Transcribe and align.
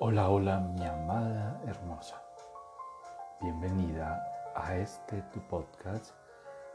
Hola, 0.00 0.30
hola, 0.30 0.60
mi 0.60 0.84
amada 0.86 1.60
hermosa. 1.66 2.22
Bienvenida 3.40 4.52
a 4.54 4.76
este 4.76 5.22
tu 5.22 5.40
podcast, 5.48 6.14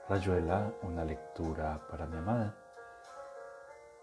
Rayuela, 0.10 0.74
una 0.82 1.06
lectura 1.06 1.88
para 1.90 2.06
mi 2.06 2.18
amada. 2.18 2.54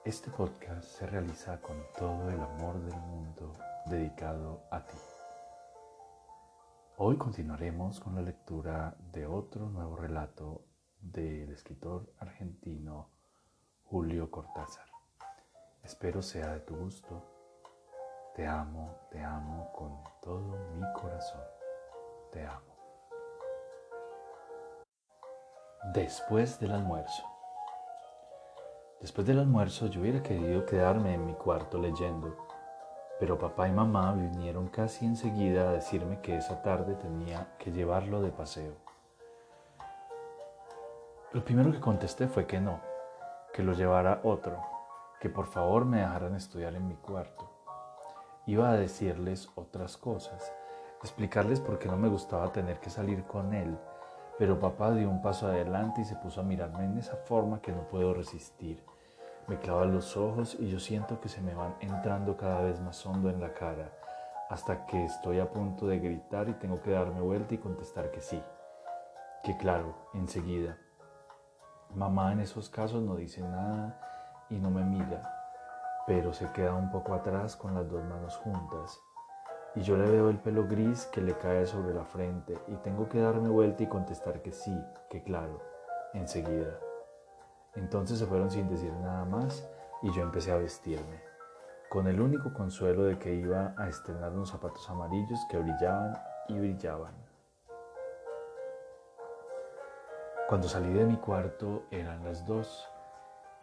Este 0.07 0.31
podcast 0.31 0.85
se 0.85 1.07
realiza 1.07 1.61
con 1.61 1.77
todo 1.99 2.31
el 2.31 2.41
amor 2.41 2.81
del 2.81 2.99
mundo 2.99 3.59
dedicado 3.85 4.63
a 4.71 4.87
ti. 4.87 4.97
Hoy 6.97 7.19
continuaremos 7.19 8.01
con 8.01 8.15
la 8.15 8.23
lectura 8.23 8.97
de 9.13 9.27
otro 9.27 9.69
nuevo 9.69 9.97
relato 9.97 10.65
del 10.99 11.53
escritor 11.53 12.11
argentino 12.17 13.11
Julio 13.83 14.31
Cortázar. 14.31 14.87
Espero 15.83 16.23
sea 16.23 16.55
de 16.55 16.61
tu 16.61 16.75
gusto 16.75 17.30
te 18.35 18.47
amo, 18.47 18.95
te 19.11 19.23
amo 19.23 19.73
con 19.73 19.99
todo 20.21 20.57
mi 20.73 20.81
corazón. 20.93 21.43
Te 22.33 22.47
amo. 22.47 22.71
Después 25.93 26.61
del 26.61 26.73
almuerzo. 26.73 27.25
Después 29.01 29.27
del 29.27 29.41
almuerzo 29.41 29.87
yo 29.87 30.03
hubiera 30.03 30.23
querido 30.23 30.65
quedarme 30.65 31.15
en 31.15 31.27
mi 31.27 31.35
cuarto 31.35 31.79
leyendo, 31.79 32.37
pero 33.19 33.39
papá 33.39 33.67
y 33.67 33.73
mamá 33.73 34.13
vinieron 34.13 34.69
casi 34.69 35.07
enseguida 35.07 35.69
a 35.69 35.73
decirme 35.73 36.21
que 36.21 36.37
esa 36.37 36.63
tarde 36.63 36.95
tenía 36.95 37.49
que 37.59 37.73
llevarlo 37.73 38.23
de 38.23 38.31
paseo. 38.31 38.75
Lo 41.33 41.45
primero 41.45 41.73
que 41.73 41.81
contesté 41.81 42.29
fue 42.29 42.47
que 42.47 42.61
no, 42.61 42.81
que 43.53 43.63
lo 43.63 43.73
llevara 43.73 44.21
otro, 44.23 44.61
que 45.19 45.31
por 45.31 45.47
favor 45.47 45.85
me 45.85 46.01
dejaran 46.01 46.37
estudiar 46.37 46.75
en 46.75 46.87
mi 46.87 46.95
cuarto. 46.97 47.50
Iba 48.51 48.71
a 48.71 48.77
decirles 48.77 49.49
otras 49.55 49.97
cosas, 49.97 50.53
explicarles 51.05 51.61
por 51.61 51.79
qué 51.79 51.87
no 51.87 51.97
me 51.97 52.09
gustaba 52.09 52.51
tener 52.51 52.81
que 52.81 52.91
salir 52.91 53.23
con 53.23 53.55
él, 53.55 53.79
pero 54.41 54.59
papá 54.59 54.93
dio 54.93 55.09
un 55.09 55.23
paso 55.23 55.47
adelante 55.47 56.01
y 56.01 56.05
se 56.05 56.17
puso 56.17 56.41
a 56.41 56.43
mirarme 56.43 56.85
en 56.85 56.99
esa 56.99 57.15
forma 57.15 57.63
que 57.63 57.71
no 57.71 57.87
puedo 57.87 58.13
resistir. 58.13 58.83
Me 59.47 59.61
clava 59.61 59.85
los 59.85 60.17
ojos 60.17 60.57
y 60.59 60.69
yo 60.69 60.81
siento 60.81 61.21
que 61.21 61.29
se 61.29 61.41
me 61.41 61.55
van 61.55 61.77
entrando 61.79 62.37
cada 62.37 62.63
vez 62.63 62.81
más 62.81 63.07
hondo 63.07 63.31
en 63.31 63.41
la 63.41 63.55
cara, 63.55 63.93
hasta 64.49 64.85
que 64.85 65.05
estoy 65.05 65.39
a 65.39 65.49
punto 65.49 65.87
de 65.87 66.01
gritar 66.01 66.49
y 66.49 66.55
tengo 66.55 66.83
que 66.83 66.91
darme 66.91 67.21
vuelta 67.21 67.55
y 67.55 67.59
contestar 67.59 68.11
que 68.11 68.21
sí. 68.21 68.43
Que 69.45 69.57
claro, 69.59 69.95
enseguida. 70.13 70.77
Mamá 71.95 72.33
en 72.33 72.41
esos 72.41 72.69
casos 72.69 73.01
no 73.01 73.15
dice 73.15 73.43
nada 73.43 74.45
y 74.51 74.59
no 74.59 74.73
me 74.73 74.83
mira, 74.83 75.40
pero 76.07 76.33
se 76.33 76.51
queda 76.53 76.75
un 76.75 76.91
poco 76.91 77.15
atrás 77.15 77.57
con 77.57 77.75
las 77.75 77.91
dos 77.91 78.05
manos 78.05 78.37
juntas. 78.39 79.01
Y 79.75 79.83
yo 79.83 79.97
le 79.97 80.11
veo 80.11 80.31
el 80.31 80.39
pelo 80.39 80.67
gris 80.67 81.07
que 81.07 81.21
le 81.21 81.39
cae 81.39 81.67
sobre 81.67 81.95
la 81.95 82.05
frente 82.05 82.59
y 82.67 82.75
tengo 82.77 83.09
que 83.09 83.21
darme 83.21 83.49
vuelta 83.49 83.85
y 83.85 83.87
contestar 83.87 84.43
que 84.43 84.51
sí, 84.51 84.77
que 85.09 85.23
claro, 85.23 85.61
enseguida. 86.13 86.79
Entonces 87.77 88.19
se 88.19 88.27
fueron 88.27 88.51
sin 88.51 88.69
decir 88.69 88.93
nada 88.95 89.25
más 89.25 89.69
y 90.03 90.13
yo 90.13 90.23
empecé 90.23 90.51
a 90.51 90.57
vestirme, 90.57 91.23
con 91.89 92.09
el 92.09 92.21
único 92.21 92.53
consuelo 92.53 93.05
de 93.05 93.19
que 93.19 93.35
iba 93.35 93.75
a 93.77 93.89
estrenar 93.89 94.33
unos 94.33 94.51
zapatos 94.51 94.89
amarillos 94.91 95.39
que 95.49 95.59
brillaban 95.59 96.19
y 96.49 96.59
brillaban. 96.59 97.15
Cuando 100.49 100.69
salí 100.69 100.93
de 100.93 101.05
mi 101.05 101.17
cuarto 101.17 101.85
eran 101.93 102.25
las 102.25 102.45
dos 102.45 102.90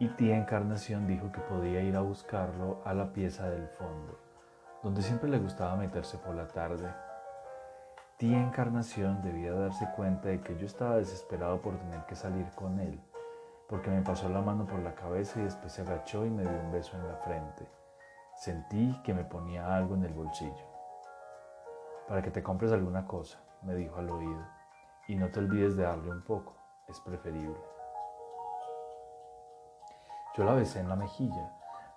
y 0.00 0.08
tía 0.10 0.36
Encarnación 0.36 1.08
dijo 1.08 1.32
que 1.32 1.40
podía 1.40 1.80
ir 1.82 1.96
a 1.96 2.00
buscarlo 2.00 2.80
a 2.84 2.94
la 2.94 3.12
pieza 3.12 3.50
del 3.50 3.66
fondo, 3.66 4.16
donde 4.82 5.02
siempre 5.02 5.28
le 5.28 5.38
gustaba 5.38 5.74
meterse 5.74 6.18
por 6.18 6.36
la 6.36 6.46
tarde. 6.46 6.88
Tía 8.16 8.40
Encarnación 8.40 9.20
debía 9.22 9.52
darse 9.52 9.88
cuenta 9.96 10.28
de 10.28 10.40
que 10.40 10.56
yo 10.56 10.66
estaba 10.66 10.96
desesperado 10.96 11.60
por 11.60 11.76
tener 11.78 12.04
que 12.06 12.14
salir 12.14 12.46
con 12.54 12.78
él, 12.78 13.00
porque 13.68 13.90
me 13.90 14.02
pasó 14.02 14.28
la 14.28 14.40
mano 14.40 14.66
por 14.66 14.78
la 14.80 14.94
cabeza 14.94 15.40
y 15.40 15.44
después 15.44 15.72
se 15.72 15.82
agachó 15.82 16.24
y 16.24 16.30
me 16.30 16.42
dio 16.42 16.60
un 16.60 16.70
beso 16.70 16.96
en 16.96 17.06
la 17.08 17.16
frente. 17.16 17.68
Sentí 18.36 19.00
que 19.02 19.14
me 19.14 19.24
ponía 19.24 19.74
algo 19.74 19.96
en 19.96 20.04
el 20.04 20.14
bolsillo. 20.14 20.66
Para 22.06 22.22
que 22.22 22.30
te 22.30 22.42
compres 22.42 22.70
alguna 22.70 23.04
cosa, 23.04 23.40
me 23.62 23.74
dijo 23.74 23.96
al 23.96 24.10
oído, 24.10 24.46
y 25.08 25.16
no 25.16 25.28
te 25.28 25.40
olvides 25.40 25.76
de 25.76 25.82
darle 25.82 26.12
un 26.12 26.22
poco, 26.22 26.56
es 26.86 27.00
preferible. 27.00 27.77
Yo 30.38 30.44
la 30.44 30.54
besé 30.54 30.78
en 30.78 30.88
la 30.88 30.94
mejilla, 30.94 31.50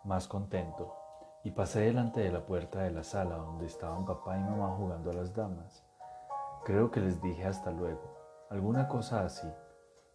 más 0.03 0.27
contento, 0.27 0.95
y 1.43 1.51
pasé 1.51 1.81
delante 1.81 2.21
de 2.21 2.31
la 2.31 2.43
puerta 2.43 2.79
de 2.79 2.89
la 2.89 3.03
sala 3.03 3.35
donde 3.35 3.67
estaban 3.67 4.03
papá 4.03 4.35
y 4.35 4.41
mamá 4.41 4.73
jugando 4.77 5.11
a 5.11 5.13
las 5.13 5.35
damas. 5.35 5.85
Creo 6.65 6.89
que 6.89 7.01
les 7.01 7.21
dije 7.21 7.45
hasta 7.45 7.69
luego, 7.69 8.01
alguna 8.49 8.87
cosa 8.87 9.23
así, 9.23 9.47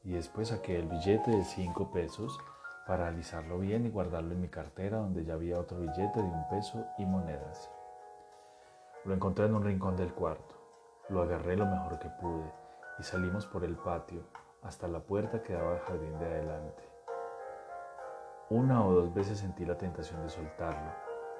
y 0.02 0.10
después 0.10 0.48
saqué 0.48 0.76
el 0.76 0.88
billete 0.88 1.30
de 1.30 1.44
cinco 1.44 1.92
pesos 1.92 2.36
para 2.84 3.06
alisarlo 3.06 3.60
bien 3.60 3.86
y 3.86 3.90
guardarlo 3.90 4.32
en 4.32 4.40
mi 4.40 4.48
cartera 4.48 4.96
donde 4.96 5.24
ya 5.24 5.34
había 5.34 5.60
otro 5.60 5.78
billete 5.78 6.20
de 6.20 6.28
un 6.28 6.48
peso 6.48 6.84
y 6.98 7.06
monedas. 7.06 7.70
Lo 9.04 9.14
encontré 9.14 9.46
en 9.46 9.54
un 9.54 9.64
rincón 9.64 9.96
del 9.96 10.12
cuarto, 10.12 10.56
lo 11.10 11.22
agarré 11.22 11.56
lo 11.56 11.66
mejor 11.66 12.00
que 12.00 12.08
pude 12.08 12.52
y 12.98 13.04
salimos 13.04 13.46
por 13.46 13.62
el 13.62 13.76
patio 13.76 14.24
hasta 14.64 14.88
la 14.88 14.98
puerta 14.98 15.44
que 15.44 15.52
daba 15.52 15.74
al 15.74 15.80
jardín 15.82 16.18
de 16.18 16.24
adelante. 16.26 16.95
Una 18.48 18.86
o 18.86 18.92
dos 18.92 19.12
veces 19.12 19.38
sentí 19.38 19.64
la 19.64 19.76
tentación 19.76 20.22
de 20.22 20.28
soltarlo, 20.28 20.92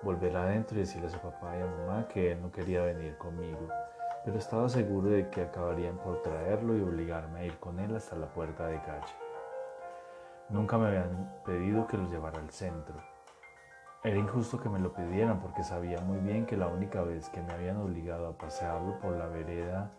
volver 0.03 0.37
adentro 0.37 0.77
y 0.77 0.81
decirle 0.81 1.07
a 1.07 1.11
su 1.11 1.21
papá 1.21 1.57
y 1.57 1.63
a 1.63 1.67
mamá 1.67 2.09
que 2.09 2.33
él 2.33 2.43
no 2.43 2.51
quería 2.51 2.83
venir 2.83 3.17
conmigo, 3.17 3.69
pero 4.25 4.37
estaba 4.37 4.69
seguro 4.69 5.11
de 5.11 5.31
que 5.31 5.43
acabarían 5.43 5.99
por 5.99 6.21
traerlo 6.23 6.77
y 6.77 6.81
obligarme 6.81 7.39
a 7.39 7.45
ir 7.45 7.61
con 7.61 7.79
él 7.79 7.95
hasta 7.95 8.17
la 8.17 8.27
puerta 8.27 8.67
de 8.67 8.83
calle. 8.83 9.15
Nunca 10.49 10.79
me 10.79 10.89
habían 10.89 11.33
pedido 11.45 11.87
que 11.87 11.97
lo 11.97 12.11
llevara 12.11 12.41
al 12.41 12.51
centro. 12.51 12.97
Era 14.03 14.17
injusto 14.17 14.59
que 14.59 14.69
me 14.69 14.81
lo 14.81 14.93
pidieran 14.93 15.39
porque 15.39 15.63
sabía 15.63 16.01
muy 16.01 16.19
bien 16.19 16.45
que 16.45 16.57
la 16.57 16.67
única 16.67 17.03
vez 17.03 17.29
que 17.29 17.41
me 17.41 17.53
habían 17.53 17.77
obligado 17.77 18.27
a 18.27 18.37
pasearlo 18.37 18.99
por 18.99 19.13
la 19.13 19.27
vereda 19.27 19.93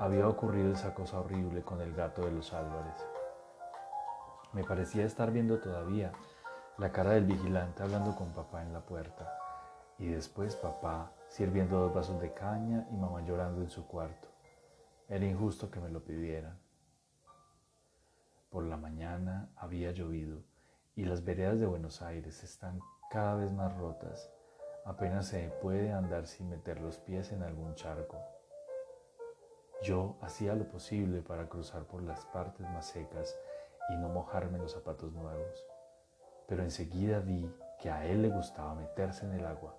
había 0.00 0.26
ocurrido 0.26 0.72
esa 0.72 0.94
cosa 0.94 1.20
horrible 1.20 1.62
con 1.62 1.80
el 1.80 1.94
gato 1.94 2.22
de 2.22 2.32
los 2.32 2.52
Álvarez. 2.52 3.13
Me 4.54 4.62
parecía 4.62 5.04
estar 5.04 5.32
viendo 5.32 5.58
todavía 5.58 6.12
la 6.78 6.92
cara 6.92 7.10
del 7.10 7.24
vigilante 7.24 7.82
hablando 7.82 8.14
con 8.14 8.32
papá 8.32 8.62
en 8.62 8.72
la 8.72 8.86
puerta 8.86 9.36
y 9.98 10.06
después 10.06 10.54
papá 10.54 11.12
sirviendo 11.26 11.80
dos 11.80 11.92
vasos 11.92 12.20
de 12.20 12.32
caña 12.32 12.86
y 12.92 12.96
mamá 12.96 13.22
llorando 13.22 13.62
en 13.62 13.70
su 13.70 13.84
cuarto. 13.88 14.28
Era 15.08 15.26
injusto 15.26 15.72
que 15.72 15.80
me 15.80 15.88
lo 15.88 16.04
pidieran. 16.04 16.56
Por 18.48 18.64
la 18.64 18.76
mañana 18.76 19.50
había 19.56 19.90
llovido 19.90 20.44
y 20.94 21.04
las 21.04 21.24
veredas 21.24 21.58
de 21.58 21.66
Buenos 21.66 22.00
Aires 22.00 22.44
están 22.44 22.78
cada 23.10 23.34
vez 23.34 23.52
más 23.52 23.76
rotas. 23.76 24.30
Apenas 24.84 25.26
se 25.26 25.48
puede 25.62 25.90
andar 25.90 26.28
sin 26.28 26.48
meter 26.48 26.80
los 26.80 26.98
pies 26.98 27.32
en 27.32 27.42
algún 27.42 27.74
charco. 27.74 28.18
Yo 29.82 30.16
hacía 30.22 30.54
lo 30.54 30.68
posible 30.68 31.22
para 31.22 31.48
cruzar 31.48 31.86
por 31.86 32.04
las 32.04 32.24
partes 32.26 32.70
más 32.70 32.86
secas 32.86 33.36
y 33.90 33.96
no 33.96 34.08
mojarme 34.08 34.58
los 34.58 34.72
zapatos 34.72 35.12
nuevos. 35.12 35.66
Pero 36.46 36.62
enseguida 36.62 37.20
vi 37.20 37.50
que 37.78 37.90
a 37.90 38.06
él 38.06 38.22
le 38.22 38.30
gustaba 38.30 38.74
meterse 38.74 39.26
en 39.26 39.32
el 39.32 39.46
agua 39.46 39.74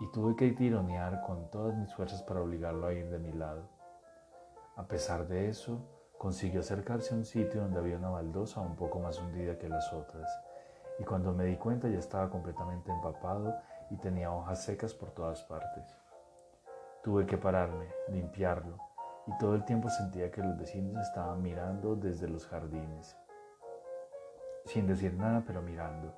y 0.00 0.10
tuve 0.12 0.34
que 0.34 0.52
tironear 0.52 1.22
con 1.22 1.50
todas 1.50 1.76
mis 1.76 1.94
fuerzas 1.94 2.22
para 2.22 2.40
obligarlo 2.40 2.86
a 2.86 2.94
ir 2.94 3.08
de 3.10 3.18
mi 3.18 3.32
lado. 3.32 3.68
A 4.76 4.84
pesar 4.84 5.26
de 5.28 5.48
eso, 5.48 5.78
consiguió 6.16 6.60
acercarse 6.60 7.14
a 7.14 7.18
un 7.18 7.24
sitio 7.24 7.62
donde 7.62 7.78
había 7.78 7.98
una 7.98 8.10
baldosa 8.10 8.60
un 8.60 8.76
poco 8.76 8.98
más 8.98 9.18
hundida 9.18 9.58
que 9.58 9.68
las 9.68 9.92
otras, 9.92 10.30
y 10.98 11.04
cuando 11.04 11.32
me 11.32 11.44
di 11.44 11.56
cuenta 11.56 11.88
ya 11.88 11.98
estaba 11.98 12.30
completamente 12.30 12.90
empapado 12.90 13.54
y 13.90 13.96
tenía 13.96 14.32
hojas 14.32 14.62
secas 14.62 14.94
por 14.94 15.10
todas 15.10 15.42
partes. 15.42 15.96
Tuve 17.02 17.26
que 17.26 17.38
pararme, 17.38 17.86
limpiarlo, 18.08 18.78
y 19.26 19.36
todo 19.38 19.54
el 19.54 19.64
tiempo 19.64 19.90
sentía 19.90 20.30
que 20.30 20.42
los 20.42 20.58
vecinos 20.58 21.06
estaban 21.06 21.42
mirando 21.42 21.96
desde 21.96 22.28
los 22.28 22.46
jardines 22.46 23.16
sin 24.64 24.86
decir 24.86 25.14
nada 25.14 25.42
pero 25.46 25.62
mirando. 25.62 26.14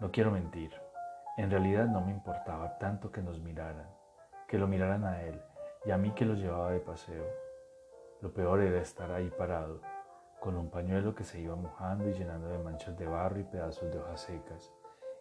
No 0.00 0.10
quiero 0.10 0.30
mentir, 0.30 0.72
en 1.36 1.50
realidad 1.50 1.86
no 1.86 2.00
me 2.00 2.12
importaba 2.12 2.78
tanto 2.78 3.10
que 3.10 3.22
nos 3.22 3.40
miraran, 3.40 3.88
que 4.48 4.58
lo 4.58 4.66
miraran 4.66 5.04
a 5.04 5.22
él 5.22 5.40
y 5.84 5.90
a 5.90 5.98
mí 5.98 6.12
que 6.12 6.24
lo 6.24 6.34
llevaba 6.34 6.70
de 6.70 6.80
paseo. 6.80 7.24
Lo 8.20 8.32
peor 8.32 8.60
era 8.60 8.80
estar 8.80 9.10
ahí 9.12 9.30
parado, 9.30 9.80
con 10.40 10.56
un 10.56 10.70
pañuelo 10.70 11.14
que 11.14 11.24
se 11.24 11.40
iba 11.40 11.54
mojando 11.54 12.08
y 12.08 12.14
llenando 12.14 12.48
de 12.48 12.58
manchas 12.58 12.96
de 12.96 13.06
barro 13.06 13.38
y 13.38 13.44
pedazos 13.44 13.90
de 13.92 13.98
hojas 13.98 14.20
secas, 14.22 14.72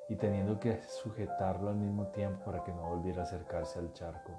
y 0.10 0.16
teniendo 0.16 0.60
que 0.60 0.82
sujetarlo 0.84 1.70
al 1.70 1.76
mismo 1.76 2.08
tiempo 2.08 2.46
para 2.46 2.64
que 2.64 2.72
no 2.72 2.90
volviera 2.90 3.22
a 3.22 3.26
acercarse 3.26 3.80
al 3.80 3.94
charco. 3.94 4.32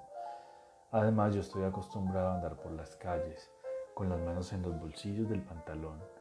Además 0.90 1.34
yo 1.34 1.40
estoy 1.40 1.64
acostumbrado 1.64 2.28
a 2.28 2.34
andar 2.36 2.56
por 2.56 2.72
las 2.72 2.96
calles, 2.96 3.50
con 3.94 4.08
las 4.08 4.20
manos 4.20 4.52
en 4.52 4.62
los 4.62 4.78
bolsillos 4.78 5.28
del 5.28 5.42
pantalón 5.42 6.15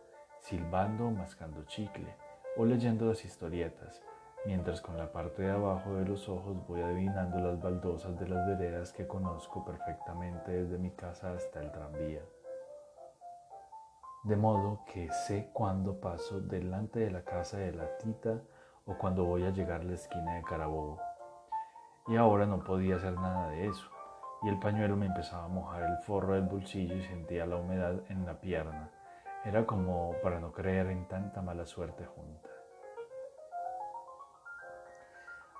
silbando 0.45 1.07
o 1.07 1.11
mascando 1.11 1.63
chicle 1.63 2.15
o 2.55 2.65
leyendo 2.65 3.07
las 3.07 3.25
historietas, 3.25 3.99
mientras 4.45 4.79
con 4.79 4.95
la 4.95 5.11
parte 5.11 5.41
de 5.41 5.51
abajo 5.51 5.95
de 5.95 6.05
los 6.05 6.29
ojos 6.29 6.55
voy 6.67 6.81
adivinando 6.81 7.39
las 7.39 7.59
baldosas 7.59 8.17
de 8.19 8.27
las 8.27 8.47
veredas 8.47 8.93
que 8.93 9.07
conozco 9.07 9.65
perfectamente 9.65 10.51
desde 10.51 10.77
mi 10.77 10.91
casa 10.91 11.33
hasta 11.33 11.61
el 11.61 11.71
tranvía. 11.71 12.21
De 14.23 14.35
modo 14.35 14.81
que 14.85 15.11
sé 15.11 15.49
cuándo 15.51 15.99
paso 15.99 16.39
delante 16.39 16.99
de 16.99 17.09
la 17.09 17.23
casa 17.23 17.57
de 17.57 17.71
la 17.71 17.97
tita 17.97 18.39
o 18.85 18.95
cuando 18.99 19.25
voy 19.25 19.45
a 19.45 19.49
llegar 19.49 19.81
a 19.81 19.83
la 19.83 19.95
esquina 19.95 20.35
de 20.35 20.43
Carabobo. 20.43 20.99
Y 22.07 22.17
ahora 22.17 22.45
no 22.45 22.63
podía 22.63 22.97
hacer 22.97 23.13
nada 23.13 23.49
de 23.49 23.67
eso, 23.67 23.89
y 24.43 24.49
el 24.49 24.59
pañuelo 24.59 24.95
me 24.95 25.07
empezaba 25.07 25.45
a 25.45 25.47
mojar 25.47 25.81
el 25.81 25.97
forro 26.03 26.35
del 26.35 26.43
bolsillo 26.43 26.95
y 26.95 27.03
sentía 27.03 27.47
la 27.47 27.57
humedad 27.57 27.99
en 28.09 28.27
la 28.27 28.39
pierna. 28.39 28.91
Era 29.45 29.63
como 29.67 30.15
para 30.23 30.39
no 30.39 30.51
creer 30.51 30.87
en 30.87 31.07
tanta 31.07 31.39
mala 31.39 31.67
suerte 31.67 32.03
junta. 32.03 32.49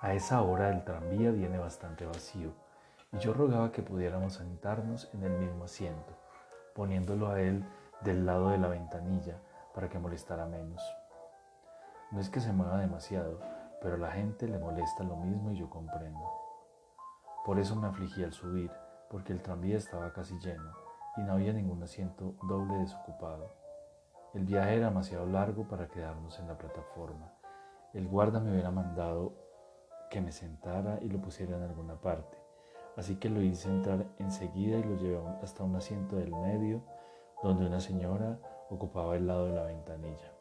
A 0.02 0.16
esa 0.16 0.42
hora 0.42 0.70
el 0.70 0.84
tranvía 0.84 1.30
viene 1.30 1.60
bastante 1.60 2.04
vacío 2.04 2.50
y 3.12 3.20
yo 3.20 3.32
rogaba 3.34 3.72
que 3.72 3.84
pudiéramos 3.84 4.34
sentarnos 4.34 5.14
en 5.14 5.22
el 5.22 5.34
mismo 5.34 5.66
asiento, 5.66 6.14
poniéndolo 6.74 7.30
a 7.30 7.40
él 7.40 7.64
del 8.02 8.26
lado 8.26 8.50
de 8.50 8.58
la 8.58 8.70
ventanilla 8.70 9.38
para 9.76 9.88
que 9.88 10.00
molestara 10.00 10.48
menos. 10.48 10.81
No 12.10 12.20
es 12.20 12.31
que 12.31 12.40
se 12.40 12.54
mueva 12.54 12.80
demasiado, 12.80 13.40
pero 13.84 13.96
a 13.96 14.00
la 14.00 14.12
gente 14.12 14.48
le 14.48 14.58
molesta 14.58 15.04
lo 15.04 15.16
mismo 15.16 15.52
y 15.52 15.58
yo 15.58 15.70
comprendo. 15.70 16.24
Por 17.46 17.60
eso 17.60 17.76
me 17.76 17.88
afligí 17.88 18.24
al 18.24 18.34
subir, 18.34 18.72
porque 19.12 19.31
el 19.31 19.44
tranvía 19.44 19.78
estaba 19.78 20.12
casi 20.12 20.40
lleno 20.40 20.72
y 21.18 21.22
no 21.22 21.34
había 21.34 21.54
ningún 21.54 21.84
asiento 21.84 22.34
doble 22.42 22.80
desocupado. 22.80 23.65
El 24.36 24.44
viaje 24.44 24.76
era 24.76 24.88
demasiado 24.88 25.26
largo 25.26 25.66
para 25.66 25.88
quedarnos 25.88 26.38
en 26.40 26.50
la 26.50 26.58
plataforma. 26.58 27.32
El 27.94 28.06
guarda 28.06 28.42
me 28.42 28.52
hubiera 28.52 28.70
mandado 28.70 29.32
que 30.10 30.20
me 30.20 30.34
sentara 30.34 31.00
y 31.02 31.08
lo 31.08 31.22
pusiera 31.22 31.56
en 31.56 31.64
alguna 31.64 31.96
parte, 32.02 32.38
así 32.98 33.16
que 33.16 33.30
lo 33.30 33.42
hice 33.42 33.70
entrar 33.70 34.06
enseguida 34.20 34.78
y 34.78 34.84
lo 34.84 34.98
llevé 34.98 35.22
hasta 35.42 35.64
un 35.64 35.78
asiento 35.78 36.18
del 36.18 36.36
medio, 36.36 36.84
donde 37.44 37.66
una 37.66 37.80
señora 37.80 38.38
ocupaba 38.70 39.16
el 39.16 39.26
lado 39.26 39.46
de 39.46 39.56
la 39.56 39.64
ventanilla. 39.64 40.34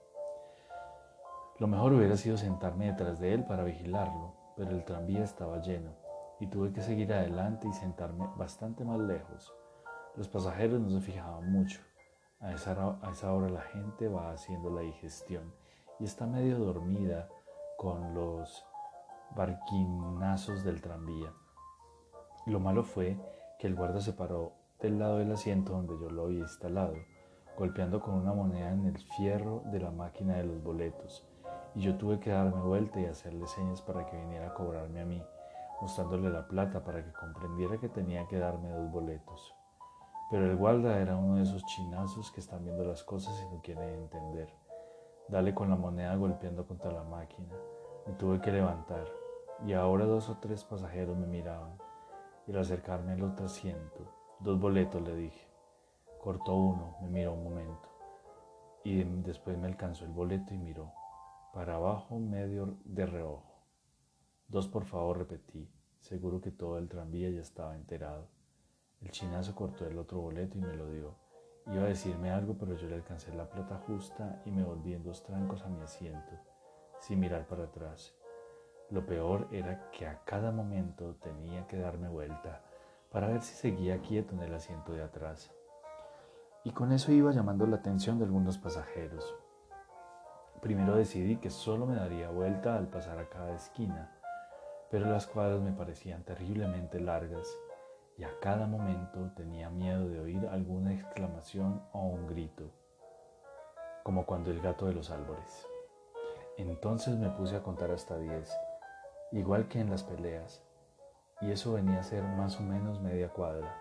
Lo 1.61 1.69
mejor 1.69 1.93
hubiera 1.93 2.17
sido 2.17 2.37
sentarme 2.37 2.87
detrás 2.87 3.21
de 3.21 3.33
él 3.33 3.45
para 3.45 3.63
vigilarlo, 3.63 4.35
pero 4.57 4.73
el 4.73 4.85
tranvía 4.85 5.23
estaba 5.23 5.61
lleno 5.61 5.93
y 6.41 6.49
tuve 6.49 6.73
que 6.73 6.83
seguir 6.83 7.13
adelante 7.13 7.69
y 7.69 7.73
sentarme 7.73 8.29
bastante 8.35 8.85
más 8.85 8.99
lejos. 8.99 9.55
Los 10.17 10.27
pasajeros 10.27 10.81
no 10.81 10.91
se 10.91 11.01
fijaban 11.01 11.53
mucho. 11.53 11.81
A 12.41 12.53
esa, 12.53 12.99
a 13.03 13.11
esa 13.11 13.33
hora 13.33 13.49
la 13.49 13.63
gente 13.63 14.09
va 14.09 14.33
haciendo 14.33 14.71
la 14.71 14.83
digestión 14.83 15.53
y 15.99 16.05
está 16.05 16.27
medio 16.27 16.59
dormida 16.59 17.29
con 17.79 18.15
los 18.15 18.65
barquinazos 19.35 20.65
del 20.65 20.81
tranvía. 20.81 21.33
Lo 22.47 22.61
malo 22.61 22.85
fue 22.85 23.17
que 23.59 23.67
el 23.67 23.75
guarda 23.75 24.01
se 24.01 24.13
paró 24.13 24.53
del 24.81 24.99
lado 24.99 25.19
del 25.19 25.33
asiento 25.33 25.73
donde 25.73 25.99
yo 25.99 26.11
lo 26.11 26.25
había 26.25 26.41
instalado, 26.41 26.95
golpeando 27.57 28.01
con 28.01 28.15
una 28.15 28.35
moneda 28.35 28.71
en 28.71 28.87
el 28.87 28.99
fierro 29.17 29.63
de 29.67 29.81
la 29.81 29.91
máquina 29.91 30.37
de 30.37 30.45
los 30.45 30.63
boletos 30.63 31.27
y 31.75 31.81
yo 31.81 31.97
tuve 31.97 32.21
que 32.21 32.31
darme 32.31 32.61
vuelta 32.61 33.01
y 33.01 33.07
hacerle 33.07 33.47
señas 33.47 33.83
para 33.83 34.07
que 34.07 34.17
viniera 34.17 34.49
a 34.49 34.55
cobrarme 34.55 35.01
a 35.01 35.05
mí, 35.05 35.23
mostrándole 35.81 36.31
la 36.31 36.47
plata 36.47 36.85
para 36.85 37.05
que 37.05 37.13
comprendiera 37.13 37.79
que 37.79 37.89
tenía 37.89 38.27
que 38.29 38.39
darme 38.39 38.71
dos 38.71 38.91
boletos. 38.91 39.55
Pero 40.31 40.51
el 40.51 40.57
guarda 40.57 40.99
era 40.99 41.17
uno 41.17 41.37
de 41.37 41.43
esos 41.43 41.65
chinazos 41.67 42.33
que 42.33 42.41
están 42.41 42.65
viendo 42.65 42.85
las 42.85 43.05
cosas 43.05 43.41
y 43.43 43.55
no 43.55 43.61
quieren 43.61 43.89
entender. 43.95 44.53
Dale 45.29 45.55
con 45.55 45.71
la 45.71 45.77
moneda 45.77 46.17
golpeando 46.17 46.67
contra 46.67 46.93
la 46.93 47.05
máquina. 47.05 47.55
Me 48.07 48.13
tuve 48.15 48.41
que 48.41 48.53
levantar 48.53 49.07
y 49.67 49.73
ahora 49.73 50.05
dos 50.05 50.29
o 50.29 50.39
tres 50.39 50.65
pasajeros 50.65 51.17
me 51.17 51.27
miraban. 51.27 51.77
Y 52.47 52.53
al 52.53 52.59
acercarme 52.59 53.13
al 53.13 53.23
otro 53.23 53.47
asiento, 53.47 54.13
dos 54.41 54.61
boletos 54.61 55.01
le 55.03 55.15
dije. 55.15 55.49
Cortó 56.21 56.55
uno, 56.55 56.97
me 57.03 57.09
miró 57.09 57.35
un 57.35 57.45
momento 57.45 57.95
y 58.85 59.03
después 59.03 59.57
me 59.57 59.67
alcanzó 59.67 60.05
el 60.05 60.13
boleto 60.13 60.55
y 60.55 60.59
miró 60.59 60.93
para 61.55 61.77
abajo 61.77 62.19
medio 62.19 62.77
de 62.85 63.07
reojo. 63.07 63.65
Dos 64.47 64.69
por 64.69 64.85
favor, 64.85 65.19
repetí, 65.19 65.71
seguro 66.01 66.41
que 66.41 66.51
todo 66.51 66.79
el 66.79 66.89
tranvía 66.89 67.31
ya 67.31 67.41
estaba 67.41 67.75
enterado. 67.75 68.29
El 69.05 69.11
chinazo 69.11 69.55
cortó 69.55 69.87
el 69.87 69.99
otro 69.99 70.19
boleto 70.19 70.57
y 70.57 70.63
me 70.63 70.75
lo 70.75 70.91
dio. 70.91 71.15
Iba 71.67 71.85
a 71.85 71.89
decirme 71.89 72.31
algo, 72.31 72.57
pero 72.59 72.75
yo 72.75 72.89
le 72.89 72.95
alcancé 72.95 73.35
la 73.35 73.49
plata 73.49 73.77
justa 73.87 74.41
y 74.47 74.51
me 74.51 74.65
volví 74.65 74.95
en 74.95 75.05
dos 75.05 75.23
trancos 75.23 75.63
a 75.63 75.69
mi 75.69 75.83
asiento, 75.83 76.33
sin 77.01 77.21
mirar 77.21 77.47
para 77.47 77.65
atrás. 77.65 78.15
Lo 78.89 79.05
peor 79.05 79.47
era 79.53 79.91
que 79.91 80.07
a 80.07 80.25
cada 80.25 80.53
momento 80.53 81.17
tenía 81.17 81.67
que 81.67 81.77
darme 81.77 82.09
vuelta 82.09 82.63
para 83.11 83.29
ver 83.29 83.43
si 83.43 83.55
seguía 83.55 84.01
quieto 84.01 84.35
en 84.35 84.43
el 84.43 84.55
asiento 84.55 84.93
de 84.93 85.03
atrás. 85.03 85.51
Y 86.65 86.71
con 86.71 86.91
eso 86.91 87.13
iba 87.13 87.31
llamando 87.31 87.67
la 87.67 87.77
atención 87.77 88.19
de 88.19 88.25
algunos 88.25 88.57
pasajeros. 88.57 89.35
Primero 90.63 90.97
decidí 90.97 91.37
que 91.37 91.51
solo 91.51 91.85
me 91.85 91.97
daría 91.97 92.31
vuelta 92.31 92.77
al 92.77 92.89
pasar 92.89 93.19
a 93.19 93.29
cada 93.29 93.55
esquina, 93.55 94.19
pero 94.91 95.11
las 95.11 95.27
cuadras 95.27 95.61
me 95.61 95.73
parecían 95.73 96.23
terriblemente 96.25 97.01
largas 97.01 97.47
y 98.17 98.25
a 98.25 98.39
cada 98.41 98.67
momento 98.67 99.31
tenía 99.37 99.71
miedo 99.71 100.09
de 100.09 100.21
oír 100.21 100.47
alguna 100.47 100.93
exclamación 100.93 101.83
o 101.93 102.07
un 102.07 102.27
grito, 102.29 102.71
como 104.03 104.27
cuando 104.27 104.51
el 104.51 104.61
gato 104.61 104.87
de 104.87 104.95
los 104.95 105.11
árboles. 105.11 105.67
Entonces 106.57 107.17
me 107.17 107.31
puse 107.31 107.57
a 107.57 107.63
contar 107.63 107.91
hasta 107.91 108.17
diez, 108.19 108.57
igual 109.33 109.67
que 109.69 109.81
en 109.81 109.91
las 109.91 110.05
peleas, 110.05 110.63
y 111.41 111.51
eso 111.51 111.73
venía 111.73 112.01
a 112.01 112.05
ser 112.05 112.23
más 112.23 112.59
o 112.61 112.63
menos 112.63 113.01
media 113.01 113.29
cuadra. 113.29 113.81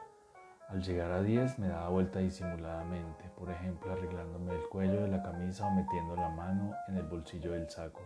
Al 0.69 0.81
llegar 0.81 1.11
a 1.11 1.21
10 1.21 1.59
me 1.59 1.67
daba 1.67 1.89
vuelta 1.89 2.19
disimuladamente, 2.19 3.29
por 3.37 3.51
ejemplo 3.51 3.91
arreglándome 3.91 4.55
el 4.55 4.67
cuello 4.69 5.01
de 5.01 5.07
la 5.07 5.21
camisa 5.21 5.67
o 5.67 5.71
metiendo 5.71 6.15
la 6.15 6.29
mano 6.29 6.73
en 6.87 6.97
el 6.97 7.03
bolsillo 7.03 7.51
del 7.51 7.69
saco. 7.69 8.01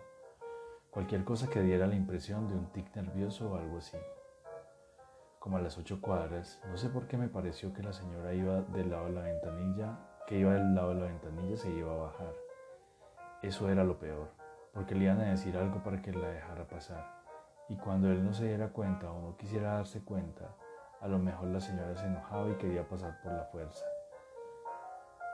Cualquier 0.91 1.23
cosa 1.23 1.47
que 1.47 1.61
diera 1.61 1.87
la 1.87 1.95
impresión 1.95 2.47
de 2.49 2.55
un 2.55 2.65
tic 2.73 2.93
nervioso 2.95 3.51
o 3.51 3.55
algo 3.55 3.77
así. 3.77 3.95
Como 5.47 5.59
a 5.59 5.61
las 5.61 5.77
ocho 5.77 6.01
cuadras, 6.01 6.59
no 6.69 6.75
sé 6.75 6.89
por 6.89 7.07
qué 7.07 7.15
me 7.15 7.29
pareció 7.29 7.71
que 7.71 7.81
la 7.81 7.93
señora 7.93 8.33
iba 8.33 8.63
del 8.63 8.89
lado 8.89 9.05
de 9.05 9.13
la 9.13 9.21
ventanilla, 9.21 9.97
que 10.27 10.39
iba 10.39 10.51
del 10.51 10.75
lado 10.75 10.89
de 10.89 10.95
la 10.95 11.05
ventanilla 11.05 11.55
se 11.55 11.71
iba 11.71 11.89
a 11.89 11.97
bajar. 11.99 12.33
Eso 13.41 13.69
era 13.69 13.85
lo 13.85 13.97
peor, 13.97 14.27
porque 14.73 14.93
le 14.93 15.05
iban 15.05 15.21
a 15.21 15.29
decir 15.29 15.55
algo 15.55 15.81
para 15.81 16.01
que 16.01 16.11
la 16.11 16.27
dejara 16.27 16.67
pasar. 16.67 17.01
Y 17.69 17.77
cuando 17.77 18.11
él 18.11 18.25
no 18.25 18.33
se 18.33 18.45
diera 18.45 18.73
cuenta 18.73 19.09
o 19.09 19.21
no 19.21 19.37
quisiera 19.37 19.75
darse 19.75 20.03
cuenta, 20.03 20.53
a 20.99 21.07
lo 21.07 21.17
mejor 21.17 21.47
la 21.47 21.61
señora 21.61 21.95
se 21.95 22.07
enojaba 22.07 22.49
y 22.49 22.55
quería 22.55 22.85
pasar 22.85 23.17
por 23.23 23.31
la 23.31 23.45
fuerza. 23.45 23.85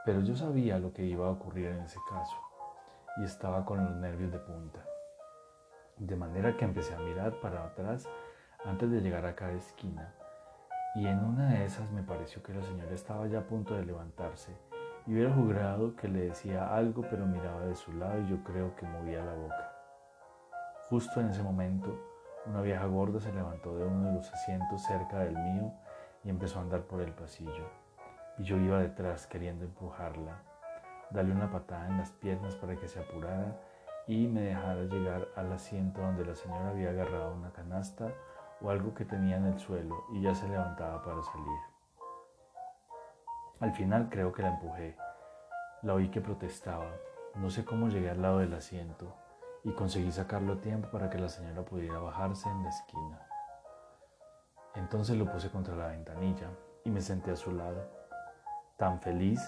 Pero 0.06 0.22
yo 0.22 0.36
sabía 0.36 0.78
lo 0.78 0.94
que 0.94 1.06
iba 1.06 1.26
a 1.26 1.32
ocurrir 1.32 1.70
en 1.70 1.82
ese 1.82 1.98
caso 2.08 2.38
y 3.18 3.24
estaba 3.24 3.66
con 3.66 3.84
los 3.84 3.96
nervios 3.96 4.32
de 4.32 4.38
punta. 4.38 4.86
De 5.98 6.16
manera 6.16 6.56
que 6.56 6.66
empecé 6.66 6.94
a 6.94 7.00
mirar 7.00 7.40
para 7.40 7.64
atrás 7.66 8.08
antes 8.66 8.90
de 8.90 9.02
llegar 9.02 9.26
a 9.26 9.36
cada 9.36 9.54
esquina 9.54 10.14
y 10.96 11.08
en 11.08 11.20
una 11.20 11.50
de 11.50 11.66
esas 11.66 11.90
me 11.92 12.04
pareció 12.04 12.44
que 12.44 12.54
la 12.54 12.62
señora 12.62 12.94
estaba 12.94 13.28
ya 13.28 13.40
a 13.40 13.48
punto 13.48 13.74
de 13.74 13.86
levantarse 13.86 14.56
y 15.06 15.14
hubiera 15.14 15.34
jurado 15.34 15.96
que 15.96 16.08
le 16.08 16.30
decía 16.30 16.74
algo 16.74 17.04
pero 17.10 17.26
miraba 17.26 17.66
de 17.66 17.76
su 17.76 17.92
lado 17.94 18.22
y 18.22 18.28
yo 18.28 18.44
creo 18.44 18.76
que 18.76 18.86
movía 18.86 19.24
la 19.24 19.34
boca. 19.34 19.72
Justo 20.90 21.20
en 21.20 21.30
ese 21.30 21.42
momento 21.42 22.00
una 22.46 22.62
vieja 22.62 22.86
gorda 22.86 23.20
se 23.20 23.34
levantó 23.34 23.76
de 23.76 23.86
uno 23.86 24.10
de 24.10 24.16
los 24.16 24.32
asientos 24.32 24.84
cerca 24.84 25.20
del 25.20 25.38
mío 25.38 25.74
y 26.24 26.30
empezó 26.30 26.60
a 26.60 26.62
andar 26.62 26.84
por 26.84 27.02
el 27.02 27.12
pasillo. 27.12 27.68
Y 28.38 28.44
yo 28.44 28.58
iba 28.58 28.80
detrás 28.80 29.28
queriendo 29.28 29.66
empujarla, 29.66 30.42
darle 31.10 31.34
una 31.34 31.50
patada 31.50 31.88
en 31.88 31.98
las 31.98 32.12
piernas 32.12 32.56
para 32.56 32.76
que 32.76 32.88
se 32.88 33.00
apurara 33.00 33.58
y 34.08 34.28
me 34.28 34.42
dejara 34.42 34.84
llegar 34.84 35.28
al 35.36 35.52
asiento 35.52 36.02
donde 36.02 36.26
la 36.26 36.36
señora 36.36 36.70
había 36.70 36.90
agarrado 36.90 37.34
una 37.34 37.52
canasta 37.52 38.12
o 38.62 38.70
algo 38.70 38.94
que 38.94 39.06
tenía 39.06 39.38
en 39.38 39.46
el 39.46 39.60
suelo 39.60 40.06
y 40.12 40.22
ya 40.22 40.34
se 40.34 40.48
levantaba 40.48 41.02
para 41.04 41.22
salir. 41.24 41.60
Al 43.60 43.72
final 43.72 44.10
creo 44.10 44.32
que 44.32 44.42
la 44.42 44.50
empujé. 44.50 44.98
La 45.84 45.94
oí 45.94 46.10
que 46.10 46.22
protestaba. 46.22 46.92
No 47.36 47.50
sé 47.50 47.66
cómo 47.66 47.88
llegué 47.88 48.10
al 48.10 48.22
lado 48.22 48.40
del 48.40 48.54
asiento 48.54 49.16
y 49.64 49.72
conseguí 49.72 50.12
sacarlo 50.12 50.54
a 50.54 50.62
tiempo 50.62 50.90
para 50.92 51.10
que 51.10 51.18
la 51.18 51.30
señora 51.30 51.64
pudiera 51.64 52.00
bajarse 52.00 52.50
en 52.50 52.64
la 52.64 52.70
esquina. 52.70 53.22
Entonces 54.76 55.18
lo 55.18 55.32
puse 55.32 55.50
contra 55.50 55.76
la 55.76 55.88
ventanilla 55.88 56.50
y 56.84 56.90
me 56.90 57.02
senté 57.02 57.32
a 57.32 57.36
su 57.36 57.52
lado, 57.52 57.90
tan 58.78 59.00
feliz, 59.00 59.40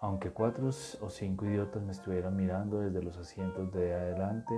aunque 0.00 0.30
cuatro 0.30 0.68
o 0.68 1.10
cinco 1.10 1.44
idiotas 1.44 1.82
me 1.82 1.92
estuvieran 1.92 2.36
mirando 2.36 2.80
desde 2.80 3.02
los 3.02 3.18
asientos 3.18 3.70
de 3.72 3.94
adelante 3.94 4.54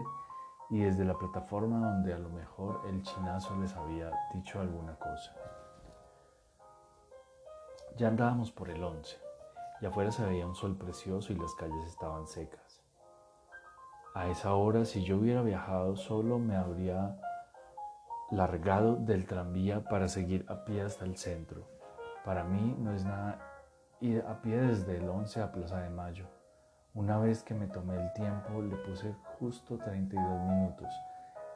y 0.72 0.80
desde 0.80 1.04
la 1.04 1.18
plataforma 1.18 1.86
donde 1.86 2.14
a 2.14 2.18
lo 2.18 2.30
mejor 2.30 2.80
el 2.88 3.02
chinazo 3.02 3.54
les 3.60 3.76
había 3.76 4.10
dicho 4.32 4.58
alguna 4.58 4.94
cosa. 4.94 5.36
Ya 7.98 8.08
andábamos 8.08 8.50
por 8.50 8.70
el 8.70 8.82
once 8.82 9.18
y 9.82 9.86
afuera 9.86 10.10
se 10.10 10.24
veía 10.24 10.46
un 10.46 10.54
sol 10.54 10.78
precioso 10.78 11.30
y 11.34 11.36
las 11.36 11.54
calles 11.56 11.84
estaban 11.84 12.26
secas. 12.26 12.82
A 14.14 14.28
esa 14.28 14.54
hora, 14.54 14.86
si 14.86 15.04
yo 15.04 15.18
hubiera 15.18 15.42
viajado 15.42 15.94
solo, 15.94 16.38
me 16.38 16.56
habría 16.56 17.20
largado 18.30 18.96
del 18.96 19.26
tranvía 19.26 19.84
para 19.84 20.08
seguir 20.08 20.46
a 20.48 20.64
pie 20.64 20.80
hasta 20.80 21.04
el 21.04 21.18
centro. 21.18 21.68
Para 22.24 22.44
mí 22.44 22.74
no 22.78 22.94
es 22.94 23.04
nada 23.04 23.38
ir 24.00 24.24
a 24.26 24.40
pie 24.40 24.56
desde 24.56 24.96
el 24.96 25.06
11 25.06 25.42
a 25.42 25.52
Plaza 25.52 25.80
de 25.82 25.90
Mayo. 25.90 26.41
Una 26.94 27.16
vez 27.16 27.42
que 27.42 27.54
me 27.54 27.68
tomé 27.68 27.96
el 27.96 28.12
tiempo, 28.12 28.60
le 28.60 28.76
puse 28.76 29.14
justo 29.38 29.78
32 29.78 30.40
minutos. 30.42 30.92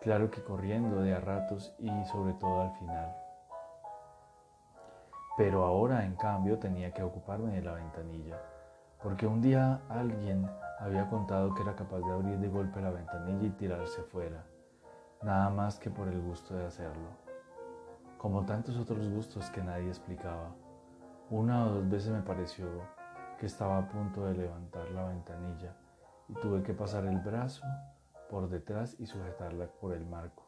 Claro 0.01 0.31
que 0.31 0.43
corriendo 0.43 1.03
de 1.03 1.15
a 1.15 1.21
ratos 1.21 1.75
y 1.79 1.91
sobre 2.07 2.33
todo 2.33 2.63
al 2.63 2.73
final. 2.79 3.15
Pero 5.37 5.67
ahora, 5.67 6.07
en 6.07 6.17
cambio, 6.17 6.59
tenía 6.59 6.95
que 6.95 7.03
ocuparme 7.03 7.53
de 7.53 7.61
la 7.61 7.75
ventanilla, 7.75 8.41
porque 9.03 9.27
un 9.27 9.43
día 9.43 9.83
alguien 9.91 10.49
había 10.81 11.07
contado 11.11 11.55
que 11.55 11.61
era 11.61 11.77
capaz 11.77 11.99
de 11.99 12.13
abrir 12.13 12.39
de 12.39 12.49
golpe 12.49 12.81
la 12.81 12.91
ventanilla 12.91 13.47
y 13.47 13.51
tirarse 13.51 14.05
fuera, 14.05 14.43
nada 15.23 15.51
más 15.51 15.79
que 15.79 15.91
por 15.91 16.09
el 16.09 16.23
gusto 16.23 16.55
de 16.55 16.65
hacerlo, 16.65 17.11
como 18.17 18.47
tantos 18.47 18.79
otros 18.79 19.07
gustos 19.11 19.51
que 19.51 19.63
nadie 19.63 19.89
explicaba. 19.89 20.55
Una 21.29 21.67
o 21.67 21.75
dos 21.75 21.91
veces 21.91 22.11
me 22.11 22.23
pareció 22.23 22.96
que 23.39 23.47
estaba 23.47 23.79
a 23.79 23.89
punto 23.89 24.25
de 24.25 24.35
levantar 24.35 24.91
la 24.91 25.09
ventanilla 25.09 25.77
y 26.29 26.35
tuve 26.35 26.63
que 26.63 26.75
pasar 26.75 27.05
el 27.07 27.19
brazo 27.19 27.65
por 28.31 28.49
detrás 28.49 28.97
y 28.99 29.07
sujetarla 29.07 29.67
por 29.67 29.93
el 29.93 30.07
marco. 30.07 30.45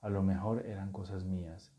A 0.00 0.08
lo 0.08 0.22
mejor 0.22 0.64
eran 0.66 0.92
cosas 0.92 1.24
mías. 1.24 1.70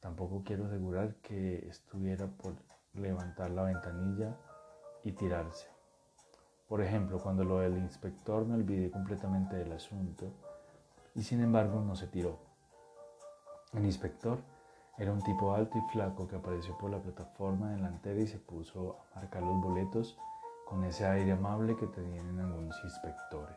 Tampoco 0.00 0.42
quiero 0.44 0.64
asegurar 0.64 1.14
que 1.16 1.68
estuviera 1.68 2.26
por 2.26 2.54
levantar 2.94 3.50
la 3.50 3.64
ventanilla 3.64 4.36
y 5.04 5.12
tirarse. 5.12 5.68
Por 6.68 6.80
ejemplo, 6.80 7.18
cuando 7.18 7.44
lo 7.44 7.58
del 7.58 7.76
inspector 7.76 8.46
me 8.46 8.54
olvidé 8.54 8.90
completamente 8.90 9.56
del 9.56 9.72
asunto 9.72 10.32
y 11.14 11.22
sin 11.22 11.42
embargo 11.42 11.80
no 11.80 11.96
se 11.96 12.06
tiró. 12.06 12.38
El 13.72 13.84
inspector 13.84 14.38
era 15.00 15.12
un 15.14 15.22
tipo 15.22 15.54
alto 15.54 15.78
y 15.78 15.80
flaco 15.92 16.28
que 16.28 16.36
apareció 16.36 16.76
por 16.76 16.90
la 16.90 17.00
plataforma 17.00 17.70
delantera 17.70 18.20
y 18.20 18.26
se 18.26 18.38
puso 18.38 18.98
a 19.14 19.20
marcar 19.20 19.42
los 19.42 19.58
boletos 19.58 20.18
con 20.66 20.84
ese 20.84 21.06
aire 21.06 21.32
amable 21.32 21.74
que 21.74 21.86
tenían 21.86 22.38
algunos 22.38 22.76
inspectores. 22.84 23.56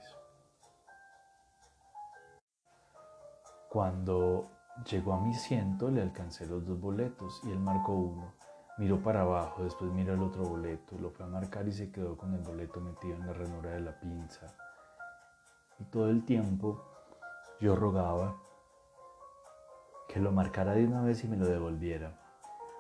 Cuando 3.70 4.52
llegó 4.90 5.14
a 5.14 5.20
mi 5.20 5.36
asiento 5.36 5.92
le 5.92 6.02
alcancé 6.02 6.46
los 6.46 6.66
dos 6.66 6.80
boletos 6.80 7.42
y 7.44 7.52
él 7.52 7.60
marcó 7.60 7.92
uno. 7.92 8.34
Miró 8.78 9.04
para 9.04 9.24
abajo, 9.24 9.66
después 9.66 9.92
miró 9.92 10.14
el 10.14 10.24
otro 10.24 10.46
boleto, 10.46 10.98
lo 10.98 11.12
fue 11.12 11.26
a 11.26 11.30
marcar 11.30 11.68
y 11.68 11.74
se 11.74 11.92
quedó 11.92 12.16
con 12.16 12.34
el 12.34 12.42
boleto 12.42 12.80
metido 12.80 13.18
en 13.18 13.28
la 13.28 13.34
ranura 13.34 13.72
de 13.72 13.82
la 13.82 14.00
pinza. 14.00 14.48
Y 15.78 15.84
todo 15.86 16.10
el 16.10 16.24
tiempo 16.24 16.82
yo 17.60 17.76
rogaba 17.76 18.34
que 20.14 20.20
lo 20.20 20.32
marcara 20.32 20.76
de 20.76 20.86
una 20.86 21.02
vez 21.02 21.24
y 21.24 21.28
me 21.28 21.38
lo 21.38 21.48
devolviera. 21.48 22.12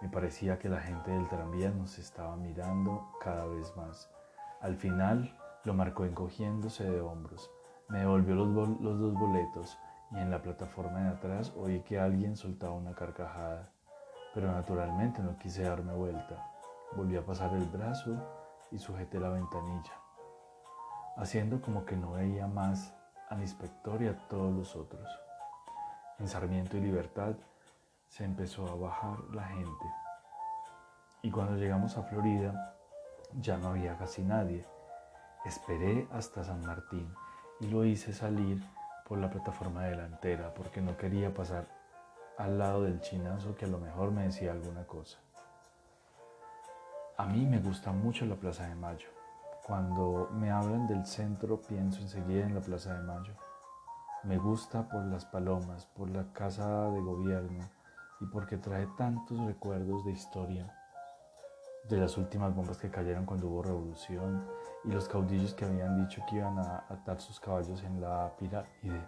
Me 0.03 0.07
parecía 0.07 0.59
que 0.59 0.69
la 0.69 0.81
gente 0.81 1.09
del 1.09 1.27
tranvía 1.27 1.71
nos 1.71 1.97
estaba 1.97 2.35
mirando 2.35 3.09
cada 3.19 3.47
vez 3.47 3.75
más. 3.75 4.07
Al 4.61 4.75
final 4.75 5.35
lo 5.63 5.73
marcó 5.73 6.05
encogiéndose 6.05 6.83
de 6.83 7.01
hombros. 7.01 7.49
Me 7.89 8.01
devolvió 8.01 8.35
los, 8.35 8.79
los 8.79 8.99
dos 8.99 9.13
boletos 9.15 9.79
y 10.11 10.19
en 10.19 10.29
la 10.29 10.43
plataforma 10.43 11.05
de 11.05 11.09
atrás 11.09 11.51
oí 11.57 11.79
que 11.79 11.99
alguien 11.99 12.37
soltaba 12.37 12.73
una 12.73 12.93
carcajada. 12.93 13.67
Pero 14.35 14.51
naturalmente 14.51 15.23
no 15.23 15.35
quise 15.39 15.63
darme 15.63 15.95
vuelta. 15.95 16.51
Volví 16.95 17.17
a 17.17 17.25
pasar 17.25 17.51
el 17.55 17.65
brazo 17.65 18.15
y 18.71 18.77
sujeté 18.77 19.19
la 19.19 19.29
ventanilla, 19.29 19.93
haciendo 21.17 21.61
como 21.61 21.83
que 21.83 21.97
no 21.97 22.11
veía 22.11 22.45
más 22.45 22.93
al 23.29 23.41
inspector 23.41 24.03
y 24.03 24.07
a 24.07 24.27
todos 24.27 24.53
los 24.53 24.75
otros 24.75 25.22
en 26.23 26.29
Sarmiento 26.29 26.77
y 26.77 26.79
Libertad, 26.79 27.35
se 28.07 28.23
empezó 28.23 28.65
a 28.69 28.75
bajar 28.75 29.19
la 29.33 29.43
gente. 29.43 29.85
Y 31.21 31.29
cuando 31.29 31.57
llegamos 31.57 31.97
a 31.97 32.03
Florida, 32.03 32.77
ya 33.41 33.57
no 33.57 33.69
había 33.69 33.97
casi 33.97 34.23
nadie. 34.23 34.65
Esperé 35.43 36.07
hasta 36.13 36.45
San 36.45 36.65
Martín 36.65 37.13
y 37.59 37.67
lo 37.67 37.83
hice 37.83 38.13
salir 38.13 38.63
por 39.05 39.17
la 39.17 39.29
plataforma 39.29 39.83
delantera 39.83 40.53
porque 40.53 40.79
no 40.79 40.95
quería 40.95 41.33
pasar 41.33 41.67
al 42.37 42.57
lado 42.57 42.83
del 42.83 43.01
chinazo 43.01 43.57
que 43.57 43.65
a 43.65 43.69
lo 43.69 43.79
mejor 43.79 44.11
me 44.11 44.23
decía 44.23 44.53
alguna 44.53 44.87
cosa. 44.87 45.19
A 47.17 47.25
mí 47.25 47.45
me 47.45 47.59
gusta 47.59 47.91
mucho 47.91 48.25
la 48.25 48.35
Plaza 48.35 48.65
de 48.65 48.75
Mayo. 48.75 49.09
Cuando 49.67 50.29
me 50.31 50.51
hablan 50.51 50.87
del 50.87 51.05
centro 51.05 51.61
pienso 51.61 51.99
enseguida 51.99 52.45
en 52.45 52.55
la 52.55 52.61
Plaza 52.61 52.93
de 52.93 53.01
Mayo. 53.01 53.33
Me 54.23 54.37
gusta 54.37 54.87
por 54.87 55.03
las 55.05 55.25
palomas, 55.25 55.85
por 55.87 56.09
la 56.09 56.31
casa 56.31 56.89
de 56.91 57.01
gobierno 57.01 57.69
y 58.21 58.25
porque 58.27 58.57
trae 58.57 58.87
tantos 58.97 59.37
recuerdos 59.45 60.05
de 60.05 60.13
historia, 60.13 60.73
de 61.89 61.97
las 61.97 62.17
últimas 62.17 62.55
bombas 62.55 62.77
que 62.77 62.89
cayeron 62.89 63.25
cuando 63.25 63.47
hubo 63.47 63.63
revolución 63.63 64.47
y 64.85 64.91
los 64.91 65.09
caudillos 65.09 65.53
que 65.53 65.65
habían 65.65 65.97
dicho 66.01 66.23
que 66.29 66.37
iban 66.37 66.57
a 66.57 66.85
atar 66.87 67.19
sus 67.19 67.37
caballos 67.37 67.83
en 67.83 67.99
la 67.99 68.33
pirámide. 68.37 69.05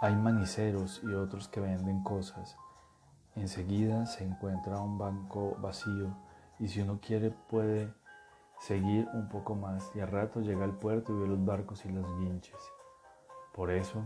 Hay 0.00 0.16
maniceros 0.16 1.00
y 1.04 1.14
otros 1.14 1.46
que 1.46 1.60
venden 1.60 2.02
cosas. 2.02 2.56
Enseguida 3.36 4.06
se 4.06 4.24
encuentra 4.24 4.80
un 4.80 4.98
banco 4.98 5.56
vacío 5.60 6.16
y 6.58 6.66
si 6.66 6.80
uno 6.80 6.98
quiere 7.00 7.30
puede 7.30 7.94
seguir 8.58 9.08
un 9.12 9.28
poco 9.28 9.54
más 9.54 9.90
y 9.94 10.00
al 10.00 10.08
rato 10.08 10.40
llega 10.40 10.64
al 10.64 10.74
puerto 10.74 11.12
y 11.12 11.20
ve 11.20 11.28
los 11.28 11.44
barcos 11.44 11.84
y 11.84 11.90
las 11.90 12.06
guinches. 12.18 12.72
Por 13.54 13.70
eso 13.70 14.02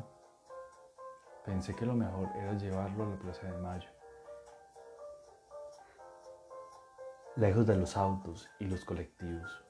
pensé 1.45 1.75
que 1.75 1.87
lo 1.87 1.95
mejor 1.95 2.29
era 2.37 2.53
llevarlo 2.55 3.05
a 3.05 3.09
la 3.09 3.17
Plaza 3.17 3.47
de 3.47 3.59
Mayo. 3.59 3.91
Lejos 7.37 7.67
de 7.67 7.77
los 7.77 7.97
autos 7.97 8.51
y 8.59 8.67
los 8.67 8.85
colectivos. 8.85 9.65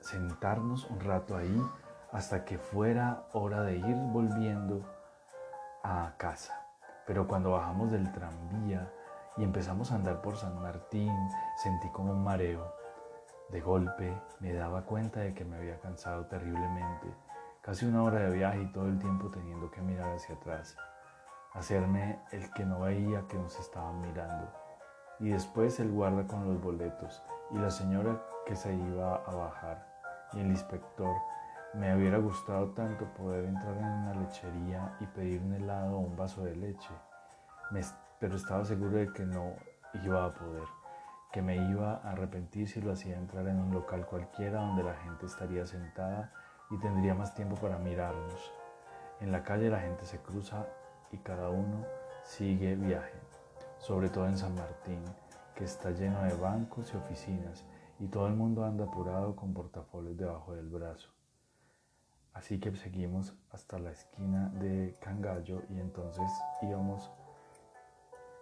Sentarnos 0.00 0.90
un 0.90 1.00
rato 1.00 1.36
ahí 1.36 1.62
hasta 2.10 2.44
que 2.44 2.58
fuera 2.58 3.28
hora 3.32 3.62
de 3.62 3.76
ir 3.76 3.96
volviendo 4.12 4.84
a 5.84 6.14
casa. 6.16 6.66
Pero 7.06 7.28
cuando 7.28 7.52
bajamos 7.52 7.92
del 7.92 8.10
tranvía 8.12 8.92
y 9.36 9.44
empezamos 9.44 9.92
a 9.92 9.96
andar 9.96 10.20
por 10.20 10.36
San 10.36 10.60
Martín, 10.60 11.14
sentí 11.62 11.88
como 11.90 12.12
un 12.12 12.24
mareo 12.24 12.79
de 13.50 13.60
golpe 13.60 14.22
me 14.38 14.52
daba 14.52 14.82
cuenta 14.82 15.20
de 15.20 15.34
que 15.34 15.44
me 15.44 15.56
había 15.56 15.78
cansado 15.80 16.26
terriblemente, 16.26 17.12
casi 17.62 17.86
una 17.86 18.02
hora 18.02 18.20
de 18.20 18.30
viaje 18.30 18.62
y 18.62 18.72
todo 18.72 18.86
el 18.86 18.98
tiempo 18.98 19.30
teniendo 19.30 19.70
que 19.70 19.82
mirar 19.82 20.14
hacia 20.14 20.36
atrás, 20.36 20.76
hacerme 21.52 22.20
el 22.32 22.50
que 22.52 22.64
no 22.64 22.80
veía 22.80 23.26
que 23.28 23.36
nos 23.36 23.58
estaban 23.58 24.00
mirando, 24.00 24.52
y 25.18 25.30
después 25.30 25.80
el 25.80 25.90
guarda 25.90 26.26
con 26.26 26.46
los 26.46 26.60
boletos 26.62 27.22
y 27.50 27.58
la 27.58 27.70
señora 27.70 28.22
que 28.46 28.54
se 28.54 28.72
iba 28.72 29.16
a 29.16 29.34
bajar 29.34 29.86
y 30.32 30.40
el 30.40 30.46
inspector. 30.46 31.14
Me 31.74 31.94
hubiera 31.94 32.18
gustado 32.18 32.70
tanto 32.70 33.04
poder 33.14 33.44
entrar 33.44 33.76
en 33.76 33.84
una 33.84 34.14
lechería 34.14 34.96
y 34.98 35.06
pedir 35.06 35.40
un 35.40 35.54
helado 35.54 35.98
o 35.98 36.00
un 36.00 36.16
vaso 36.16 36.42
de 36.44 36.56
leche, 36.56 36.90
pero 38.18 38.34
estaba 38.34 38.64
seguro 38.64 38.96
de 38.96 39.12
que 39.12 39.24
no 39.24 39.54
iba 40.02 40.24
a 40.24 40.32
poder 40.32 40.79
que 41.32 41.42
me 41.42 41.56
iba 41.56 41.94
a 41.94 42.10
arrepentir 42.10 42.68
si 42.68 42.80
lo 42.80 42.92
hacía 42.92 43.16
entrar 43.16 43.46
en 43.46 43.58
un 43.58 43.72
local 43.72 44.06
cualquiera 44.06 44.60
donde 44.60 44.82
la 44.82 44.94
gente 44.94 45.26
estaría 45.26 45.64
sentada 45.66 46.32
y 46.70 46.78
tendría 46.78 47.14
más 47.14 47.34
tiempo 47.34 47.56
para 47.56 47.78
mirarnos. 47.78 48.52
En 49.20 49.30
la 49.32 49.42
calle 49.42 49.70
la 49.70 49.80
gente 49.80 50.06
se 50.06 50.18
cruza 50.18 50.66
y 51.12 51.18
cada 51.18 51.50
uno 51.50 51.84
sigue 52.24 52.74
viaje, 52.74 53.18
sobre 53.78 54.08
todo 54.08 54.26
en 54.26 54.38
San 54.38 54.54
Martín, 54.54 55.04
que 55.54 55.64
está 55.64 55.90
lleno 55.90 56.22
de 56.22 56.34
bancos 56.34 56.92
y 56.92 56.96
oficinas 56.96 57.64
y 57.98 58.06
todo 58.06 58.26
el 58.26 58.34
mundo 58.34 58.64
anda 58.64 58.84
apurado 58.84 59.36
con 59.36 59.52
portafolios 59.52 60.16
debajo 60.16 60.54
del 60.54 60.68
brazo. 60.68 61.10
Así 62.32 62.58
que 62.58 62.74
seguimos 62.74 63.34
hasta 63.50 63.78
la 63.78 63.90
esquina 63.90 64.48
de 64.54 64.96
Cangallo 65.00 65.62
y 65.68 65.80
entonces 65.80 66.30
íbamos 66.62 67.10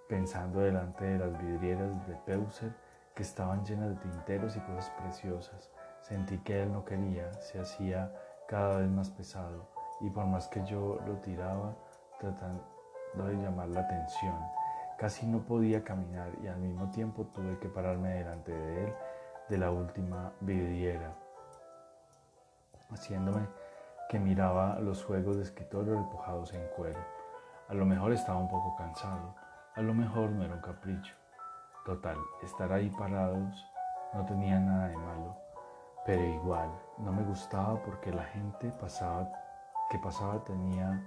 pensando 0.08 0.60
delante 0.60 1.04
de 1.04 1.18
las 1.18 1.38
vidrieras 1.38 2.06
de 2.08 2.16
Peuser 2.16 2.72
que 3.14 3.22
estaban 3.22 3.64
llenas 3.64 3.90
de 3.90 3.96
tinteros 3.96 4.56
y 4.56 4.60
cosas 4.60 4.90
preciosas. 5.02 5.70
Sentí 6.00 6.38
que 6.38 6.62
él 6.62 6.72
no 6.72 6.84
quería, 6.84 7.32
se 7.34 7.60
hacía 7.60 8.12
cada 8.48 8.78
vez 8.78 8.88
más 8.88 9.10
pesado 9.10 9.68
y 10.00 10.08
por 10.10 10.26
más 10.26 10.48
que 10.48 10.64
yo 10.64 10.98
lo 11.06 11.16
tiraba 11.16 11.74
tratando 12.18 12.64
de 13.14 13.34
llamar 13.34 13.68
la 13.68 13.80
atención, 13.80 14.36
casi 14.96 15.26
no 15.26 15.40
podía 15.40 15.84
caminar 15.84 16.30
y 16.42 16.46
al 16.46 16.58
mismo 16.58 16.90
tiempo 16.90 17.26
tuve 17.26 17.58
que 17.58 17.68
pararme 17.68 18.14
delante 18.14 18.52
de 18.52 18.84
él 18.84 18.94
de 19.48 19.58
la 19.58 19.70
última 19.70 20.32
vidriera, 20.40 21.12
haciéndome 22.90 23.46
que 24.08 24.18
miraba 24.18 24.78
los 24.78 25.04
juegos 25.04 25.36
de 25.36 25.42
escritorio 25.42 25.94
repujados 25.94 26.54
en 26.54 26.66
cuero. 26.76 27.00
A 27.68 27.74
lo 27.74 27.84
mejor 27.84 28.12
estaba 28.12 28.38
un 28.38 28.48
poco 28.48 28.74
cansado 28.76 29.34
a 29.78 29.80
lo 29.80 29.94
mejor 29.94 30.30
no 30.30 30.42
era 30.44 30.54
un 30.54 30.60
capricho. 30.60 31.14
Total, 31.84 32.16
estar 32.42 32.72
ahí 32.72 32.90
parados 32.90 33.64
no 34.12 34.26
tenía 34.26 34.58
nada 34.58 34.88
de 34.88 34.96
malo, 34.96 35.36
pero 36.04 36.20
igual 36.20 36.68
no 36.98 37.12
me 37.12 37.22
gustaba 37.22 37.80
porque 37.84 38.10
la 38.10 38.24
gente 38.24 38.72
que 39.90 39.98
pasaba 40.00 40.44
tenía 40.44 41.00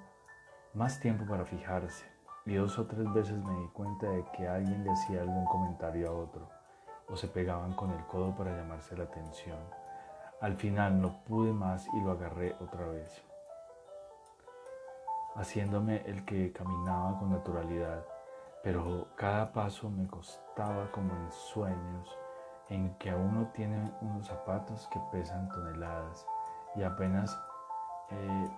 más 0.73 1.01
tiempo 1.01 1.25
para 1.25 1.43
fijarse 1.43 2.05
y 2.45 2.55
dos 2.55 2.79
o 2.79 2.87
tres 2.87 3.11
veces 3.11 3.43
me 3.43 3.53
di 3.59 3.67
cuenta 3.73 4.07
de 4.07 4.23
que 4.37 4.47
alguien 4.47 4.85
le 4.85 4.91
hacía 4.91 5.19
algún 5.19 5.45
comentario 5.47 6.07
a 6.09 6.13
otro 6.13 6.47
o 7.09 7.17
se 7.17 7.27
pegaban 7.27 7.73
con 7.73 7.91
el 7.91 8.05
codo 8.05 8.33
para 8.33 8.55
llamarse 8.55 8.95
la 8.95 9.03
atención. 9.03 9.59
Al 10.39 10.55
final 10.55 11.01
no 11.01 11.25
pude 11.25 11.51
más 11.51 11.85
y 11.93 11.99
lo 11.99 12.11
agarré 12.11 12.55
otra 12.61 12.87
vez, 12.87 13.21
haciéndome 15.35 16.03
el 16.05 16.23
que 16.23 16.53
caminaba 16.53 17.19
con 17.19 17.31
naturalidad, 17.31 18.05
pero 18.63 19.07
cada 19.15 19.51
paso 19.51 19.89
me 19.89 20.07
costaba 20.07 20.91
como 20.91 21.13
en 21.15 21.31
sueños 21.31 22.17
en 22.69 22.95
que 22.95 23.13
uno 23.13 23.49
tiene 23.53 23.91
unos 24.01 24.27
zapatos 24.27 24.87
que 24.87 24.99
pesan 25.11 25.49
toneladas 25.49 26.25
y 26.75 26.83
apenas 26.83 27.37
eh, 28.11 28.49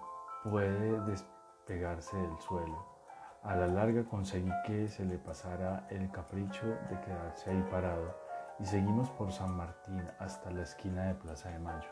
puede 0.44 1.00
despegarse 1.02 2.18
del 2.18 2.38
suelo. 2.40 2.86
A 3.44 3.56
la 3.56 3.68
larga 3.68 4.04
conseguí 4.04 4.52
que 4.66 4.88
se 4.88 5.04
le 5.04 5.18
pasara 5.18 5.88
el 5.90 6.12
capricho 6.12 6.66
de 6.66 7.00
quedarse 7.02 7.50
ahí 7.50 7.68
parado 7.72 8.16
y 8.60 8.66
seguimos 8.66 9.10
por 9.12 9.32
San 9.32 9.56
Martín 9.56 10.06
hasta 10.20 10.52
la 10.52 10.64
esquina 10.64 11.06
de 11.08 11.16
Plaza 11.16 11.50
de 11.50 11.60
Mayo. 11.60 11.90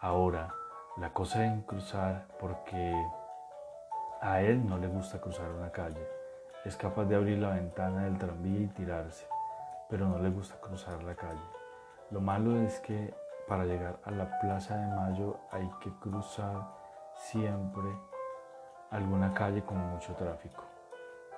Ahora, 0.00 0.52
la 0.96 1.12
cosa 1.12 1.44
en 1.44 1.62
cruzar 1.62 2.26
porque 2.40 2.94
a 4.20 4.40
él 4.40 4.66
no 4.66 4.78
le 4.78 4.88
gusta 4.88 5.20
cruzar 5.20 5.50
una 5.50 5.70
calle. 5.70 6.15
Es 6.66 6.76
capaz 6.76 7.04
de 7.04 7.16
abrir 7.16 7.38
la 7.38 7.54
ventana 7.54 8.04
del 8.04 8.18
tranvía 8.18 8.60
y 8.60 8.66
tirarse 8.66 9.26
pero 9.88 10.08
no 10.08 10.18
le 10.18 10.30
gusta 10.30 10.56
cruzar 10.60 11.02
la 11.02 11.14
calle. 11.14 11.40
Lo 12.10 12.20
malo 12.20 12.60
es 12.60 12.80
que 12.80 13.14
para 13.48 13.64
llegar 13.64 13.98
a 14.04 14.10
la 14.10 14.38
Plaza 14.40 14.76
de 14.76 14.86
Mayo 14.94 15.38
hay 15.50 15.68
que 15.80 15.90
cruzar 16.00 16.66
siempre 17.14 17.84
alguna 18.90 19.32
calle 19.34 19.64
con 19.64 19.78
mucho 19.78 20.14
tráfico. 20.14 20.64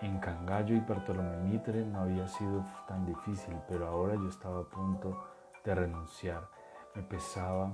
En 0.00 0.18
Cangallo 0.20 0.75
y 0.75 0.80
Bartolomé 0.80 1.37
Mitre 1.38 1.85
no 1.85 2.02
había 2.02 2.28
sido 2.28 2.64
tan 2.87 3.04
difícil, 3.04 3.56
pero 3.68 3.88
ahora 3.88 4.14
yo 4.14 4.28
estaba 4.28 4.61
a 4.61 4.64
punto 4.64 5.26
de 5.64 5.75
renunciar. 5.75 6.49
Me 6.94 7.02
pesaba 7.02 7.73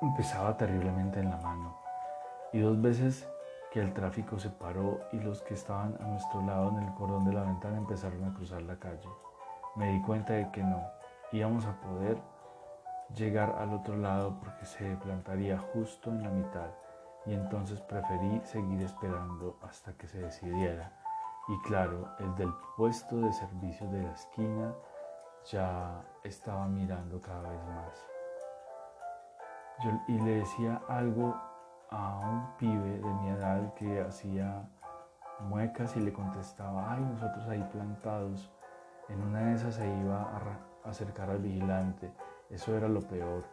me 0.00 0.14
pesaba 0.16 0.56
terriblemente 0.56 1.20
en 1.20 1.30
la 1.30 1.36
mano. 1.38 1.76
Y 2.52 2.60
dos 2.60 2.80
veces 2.80 3.28
el 3.80 3.92
tráfico 3.92 4.38
se 4.38 4.48
paró 4.48 5.00
y 5.12 5.18
los 5.18 5.42
que 5.42 5.54
estaban 5.54 5.96
a 6.00 6.06
nuestro 6.06 6.42
lado 6.42 6.70
en 6.70 6.84
el 6.84 6.94
cordón 6.94 7.24
de 7.24 7.32
la 7.32 7.42
ventana 7.42 7.76
empezaron 7.76 8.24
a 8.24 8.34
cruzar 8.34 8.62
la 8.62 8.78
calle. 8.78 9.08
Me 9.74 9.92
di 9.92 10.02
cuenta 10.02 10.32
de 10.32 10.50
que 10.50 10.62
no 10.62 10.82
íbamos 11.32 11.66
a 11.66 11.78
poder 11.80 12.18
llegar 13.14 13.54
al 13.58 13.74
otro 13.74 13.96
lado 13.96 14.38
porque 14.40 14.64
se 14.64 14.96
plantaría 14.96 15.58
justo 15.58 16.10
en 16.10 16.22
la 16.22 16.30
mitad 16.30 16.70
y 17.26 17.34
entonces 17.34 17.80
preferí 17.82 18.40
seguir 18.44 18.82
esperando 18.82 19.58
hasta 19.62 19.92
que 19.92 20.06
se 20.06 20.20
decidiera. 20.20 20.92
Y 21.48 21.60
claro, 21.68 22.08
el 22.18 22.34
del 22.36 22.52
puesto 22.76 23.16
de 23.16 23.32
servicio 23.32 23.88
de 23.90 24.02
la 24.02 24.12
esquina 24.12 24.74
ya 25.44 26.02
estaba 26.24 26.66
mirando 26.66 27.20
cada 27.20 27.48
vez 27.48 27.64
más. 27.66 28.15
Y 30.08 30.18
le 30.18 30.38
decía 30.38 30.80
algo 30.88 31.34
a 31.90 32.18
un 32.18 32.56
pibe 32.56 32.98
de 32.98 33.14
mi 33.14 33.28
edad 33.28 33.74
que 33.74 34.00
hacía 34.00 34.68
muecas 35.40 35.96
y 35.96 36.00
le 36.00 36.12
contestaba, 36.12 36.92
ay, 36.92 37.00
nosotros 37.00 37.46
ahí 37.48 37.62
plantados. 37.72 38.50
En 39.08 39.20
una 39.22 39.40
de 39.40 39.54
esas 39.54 39.74
se 39.74 39.86
iba 39.86 40.22
a 40.22 40.88
acercar 40.88 41.30
al 41.30 41.38
vigilante. 41.38 42.12
Eso 42.50 42.76
era 42.76 42.88
lo 42.88 43.00
peor. 43.00 43.44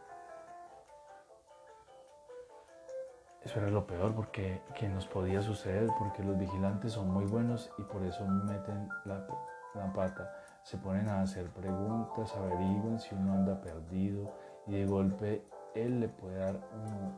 Eso 3.41 3.59
era 3.59 3.69
lo 3.69 3.86
peor 3.86 4.15
porque 4.15 4.62
que 4.73 4.88
nos 4.88 5.05
podía 5.05 5.41
suceder, 5.41 5.89
porque 5.99 6.23
los 6.23 6.38
vigilantes 6.38 6.93
son 6.93 7.12
muy 7.12 7.25
buenos 7.25 7.71
y 7.77 7.83
por 7.83 8.01
eso 8.03 8.25
meten 8.25 8.88
la, 9.03 9.27
la 9.75 9.91
pata. 9.91 10.33
Se 10.63 10.77
ponen 10.77 11.09
a 11.09 11.21
hacer 11.21 11.49
preguntas, 11.49 12.33
averiguan 12.38 12.99
si 12.99 13.13
uno 13.13 13.33
anda 13.33 13.59
perdido 13.59 14.31
y 14.65 14.79
de 14.79 14.86
golpe 14.86 15.45
él 15.75 15.99
le 15.99 16.09
puede 16.09 16.38
dar 16.38 16.55
un, 16.55 17.15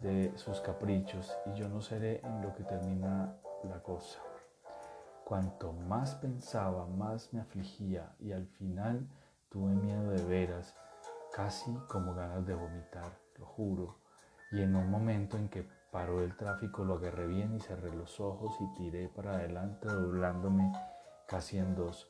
de 0.00 0.36
sus 0.36 0.60
caprichos 0.60 1.36
y 1.46 1.54
yo 1.54 1.68
no 1.68 1.80
seré 1.80 2.20
en 2.24 2.42
lo 2.42 2.54
que 2.54 2.64
termina 2.64 3.36
la 3.64 3.82
cosa. 3.82 4.20
Cuanto 5.24 5.72
más 5.72 6.14
pensaba, 6.14 6.86
más 6.86 7.32
me 7.32 7.40
afligía 7.40 8.14
y 8.18 8.32
al 8.32 8.46
final 8.46 9.08
tuve 9.50 9.74
miedo 9.74 10.10
de 10.10 10.24
veras, 10.24 10.74
casi 11.32 11.74
como 11.88 12.14
ganas 12.14 12.46
de 12.46 12.54
vomitar, 12.54 13.18
lo 13.36 13.46
juro. 13.46 13.98
Y 14.50 14.62
en 14.62 14.74
un 14.74 14.90
momento 14.90 15.36
en 15.36 15.48
que 15.48 15.68
paró 15.92 16.22
el 16.22 16.36
tráfico 16.36 16.84
lo 16.84 16.94
agarré 16.94 17.26
bien 17.26 17.54
y 17.54 17.60
cerré 17.60 17.94
los 17.94 18.20
ojos 18.20 18.56
y 18.60 18.74
tiré 18.74 19.08
para 19.08 19.32
adelante 19.32 19.88
doblándome 19.88 20.72
casi 21.26 21.58
en 21.58 21.74
dos. 21.74 22.08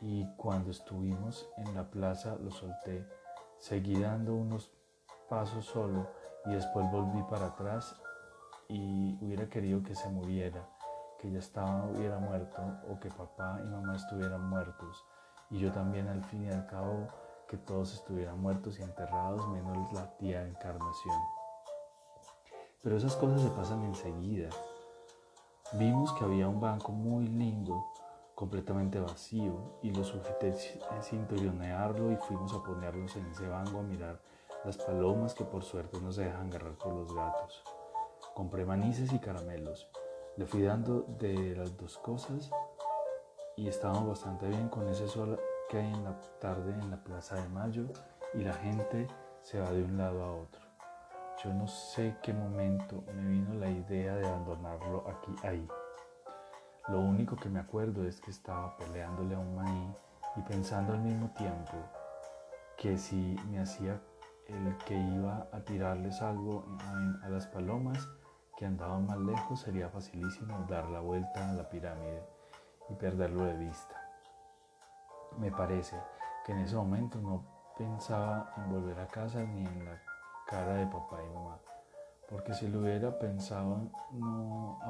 Y 0.00 0.26
cuando 0.36 0.70
estuvimos 0.70 1.48
en 1.58 1.74
la 1.74 1.90
plaza 1.90 2.36
lo 2.36 2.50
solté. 2.50 3.06
Seguí 3.58 4.00
dando 4.00 4.34
unos 4.34 4.70
pasos 5.28 5.66
solo 5.66 6.06
y 6.46 6.52
después 6.52 6.90
volví 6.90 7.22
para 7.24 7.46
atrás 7.46 8.00
y 8.68 9.16
hubiera 9.24 9.48
querido 9.48 9.82
que 9.82 9.94
se 9.94 10.08
muriera, 10.08 10.68
que 11.18 11.30
ya 11.30 11.38
estaba, 11.38 11.84
hubiera 11.86 12.18
muerto 12.18 12.62
o 12.88 12.98
que 13.00 13.08
papá 13.10 13.60
y 13.62 13.66
mamá 13.66 13.96
estuvieran 13.96 14.48
muertos 14.48 15.04
y 15.50 15.58
yo 15.58 15.72
también 15.72 16.08
al 16.08 16.22
fin 16.24 16.44
y 16.44 16.50
al 16.50 16.66
cabo 16.66 17.08
que 17.48 17.56
todos 17.56 17.94
estuvieran 17.94 18.40
muertos 18.40 18.78
y 18.78 18.82
enterrados 18.82 19.48
menos 19.48 19.92
la 19.92 20.06
tía 20.18 20.46
Encarnación. 20.46 21.16
Pero 22.82 22.96
esas 22.96 23.16
cosas 23.16 23.40
se 23.40 23.48
pasan 23.50 23.82
enseguida. 23.84 24.50
Vimos 25.72 26.12
que 26.12 26.24
había 26.24 26.48
un 26.48 26.60
banco 26.60 26.92
muy 26.92 27.26
lindo, 27.26 27.84
completamente 28.38 29.00
vacío, 29.00 29.80
y 29.82 29.90
lo 29.90 30.04
suficiente 30.04 30.52
sin 31.00 31.22
y 31.22 32.16
fuimos 32.16 32.54
a 32.54 32.62
ponernos 32.62 33.16
en 33.16 33.26
ese 33.26 33.48
banco 33.48 33.80
a 33.80 33.82
mirar 33.82 34.20
las 34.64 34.76
palomas 34.76 35.34
que 35.34 35.42
por 35.42 35.64
suerte 35.64 36.00
no 36.00 36.12
se 36.12 36.22
dejan 36.22 36.46
agarrar 36.46 36.78
por 36.78 36.94
los 36.94 37.12
gatos. 37.12 37.64
Compré 38.36 38.64
manices 38.64 39.12
y 39.12 39.18
caramelos. 39.18 39.90
Le 40.36 40.46
fui 40.46 40.62
dando 40.62 41.00
de 41.18 41.56
las 41.56 41.76
dos 41.76 41.98
cosas 41.98 42.48
y 43.56 43.66
estábamos 43.66 44.06
bastante 44.06 44.46
bien 44.46 44.68
con 44.68 44.86
ese 44.86 45.08
sol 45.08 45.40
que 45.68 45.78
hay 45.78 45.92
en 45.92 46.04
la 46.04 46.20
tarde 46.38 46.72
en 46.74 46.92
la 46.92 47.02
Plaza 47.02 47.34
de 47.34 47.48
Mayo 47.48 47.86
y 48.34 48.44
la 48.44 48.54
gente 48.54 49.08
se 49.42 49.58
va 49.58 49.72
de 49.72 49.82
un 49.82 49.98
lado 49.98 50.22
a 50.22 50.32
otro. 50.32 50.62
Yo 51.42 51.52
no 51.52 51.66
sé 51.66 52.14
qué 52.22 52.32
momento 52.32 53.02
me 53.16 53.30
vino 53.30 53.54
la 53.54 53.68
idea 53.68 54.14
de 54.14 54.28
abandonarlo 54.28 55.04
aquí 55.08 55.34
ahí. 55.42 55.68
Lo 56.88 57.00
único 57.00 57.36
que 57.36 57.50
me 57.50 57.60
acuerdo 57.60 58.06
es 58.06 58.18
que 58.18 58.30
estaba 58.30 58.74
peleándole 58.78 59.34
a 59.34 59.38
un 59.38 59.56
maíz 59.56 59.94
y 60.36 60.40
pensando 60.40 60.94
al 60.94 61.00
mismo 61.00 61.28
tiempo 61.36 61.74
que 62.78 62.96
si 62.96 63.36
me 63.50 63.60
hacía 63.60 64.00
el 64.46 64.76
que 64.78 64.94
iba 64.94 65.48
a 65.52 65.60
tirarles 65.60 66.22
algo 66.22 66.64
a, 67.22 67.28
las 67.28 67.46
palomas 67.46 68.08
que 68.56 68.64
andaban 68.64 69.06
más 69.06 69.18
lejos 69.18 69.60
sería 69.60 69.90
facilísimo 69.90 70.64
dar 70.66 70.88
la 70.88 71.00
vuelta 71.00 71.50
a 71.50 71.52
la 71.52 71.68
pirámide 71.68 72.22
y 72.88 72.94
perderlo 72.94 73.44
de 73.44 73.56
vista. 73.58 73.94
Me 75.36 75.50
parece 75.50 75.96
que 76.46 76.52
en 76.52 76.60
ese 76.60 76.76
momento 76.76 77.20
no 77.20 77.44
pensaba 77.76 78.54
en 78.56 78.70
volver 78.70 78.98
a 78.98 79.06
casa 79.08 79.42
ni 79.42 79.66
en 79.66 79.84
la 79.84 80.00
cara 80.46 80.74
de 80.76 80.86
papá 80.86 81.22
y 81.22 81.34
mamá, 81.34 81.58
porque 82.30 82.54
si 82.54 82.66
lo 82.66 82.80
hubiera 82.80 83.18
pensado 83.18 83.90
no, 84.12 84.80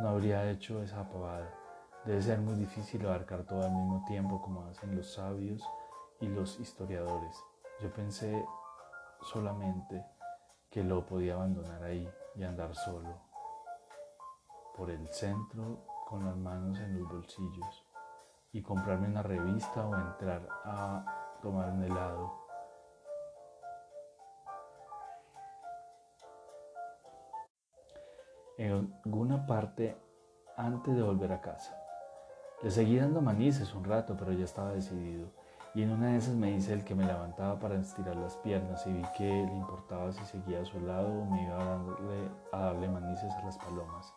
no 0.00 0.08
habría 0.08 0.50
hecho 0.50 0.82
esa 0.82 1.08
pavada. 1.08 1.50
Debe 2.04 2.20
ser 2.20 2.40
muy 2.40 2.54
difícil 2.54 3.06
abarcar 3.06 3.44
todo 3.44 3.62
al 3.62 3.72
mismo 3.72 4.04
tiempo 4.06 4.40
como 4.40 4.66
hacen 4.66 4.94
los 4.96 5.14
sabios 5.14 5.62
y 6.20 6.26
los 6.28 6.60
historiadores. 6.60 7.36
Yo 7.80 7.92
pensé 7.92 8.44
solamente 9.22 10.04
que 10.70 10.82
lo 10.82 11.06
podía 11.06 11.34
abandonar 11.34 11.82
ahí 11.82 12.08
y 12.34 12.42
andar 12.42 12.74
solo 12.74 13.22
por 14.76 14.90
el 14.90 15.08
centro 15.08 15.86
con 16.06 16.24
las 16.24 16.36
manos 16.36 16.78
en 16.80 16.98
los 16.98 17.08
bolsillos 17.08 17.86
y 18.52 18.62
comprarme 18.62 19.08
una 19.08 19.22
revista 19.22 19.86
o 19.86 19.94
entrar 19.94 20.46
a 20.64 21.38
tomar 21.42 21.70
un 21.70 21.84
helado. 21.84 22.43
En 28.56 28.94
alguna 29.04 29.46
parte 29.46 29.96
antes 30.56 30.94
de 30.94 31.02
volver 31.02 31.32
a 31.32 31.40
casa. 31.40 31.76
Le 32.62 32.70
seguí 32.70 32.96
dando 32.98 33.20
manices 33.20 33.74
un 33.74 33.84
rato, 33.84 34.16
pero 34.16 34.32
ya 34.32 34.44
estaba 34.44 34.72
decidido. 34.72 35.28
Y 35.74 35.82
en 35.82 35.90
una 35.90 36.12
de 36.12 36.18
esas 36.18 36.34
me 36.34 36.52
dice 36.52 36.72
el 36.72 36.84
que 36.84 36.94
me 36.94 37.04
levantaba 37.04 37.58
para 37.58 37.74
estirar 37.74 38.14
las 38.14 38.36
piernas 38.36 38.86
y 38.86 38.92
vi 38.92 39.02
que 39.16 39.24
le 39.24 39.54
importaba 39.54 40.12
si 40.12 40.24
seguía 40.24 40.60
a 40.60 40.64
su 40.64 40.80
lado 40.80 41.08
o 41.08 41.24
me 41.24 41.42
iba 41.42 41.60
a 41.60 41.64
darle, 41.64 42.30
a 42.52 42.58
darle 42.60 42.88
manices 42.88 43.32
a 43.34 43.44
las 43.44 43.58
palomas. 43.58 44.14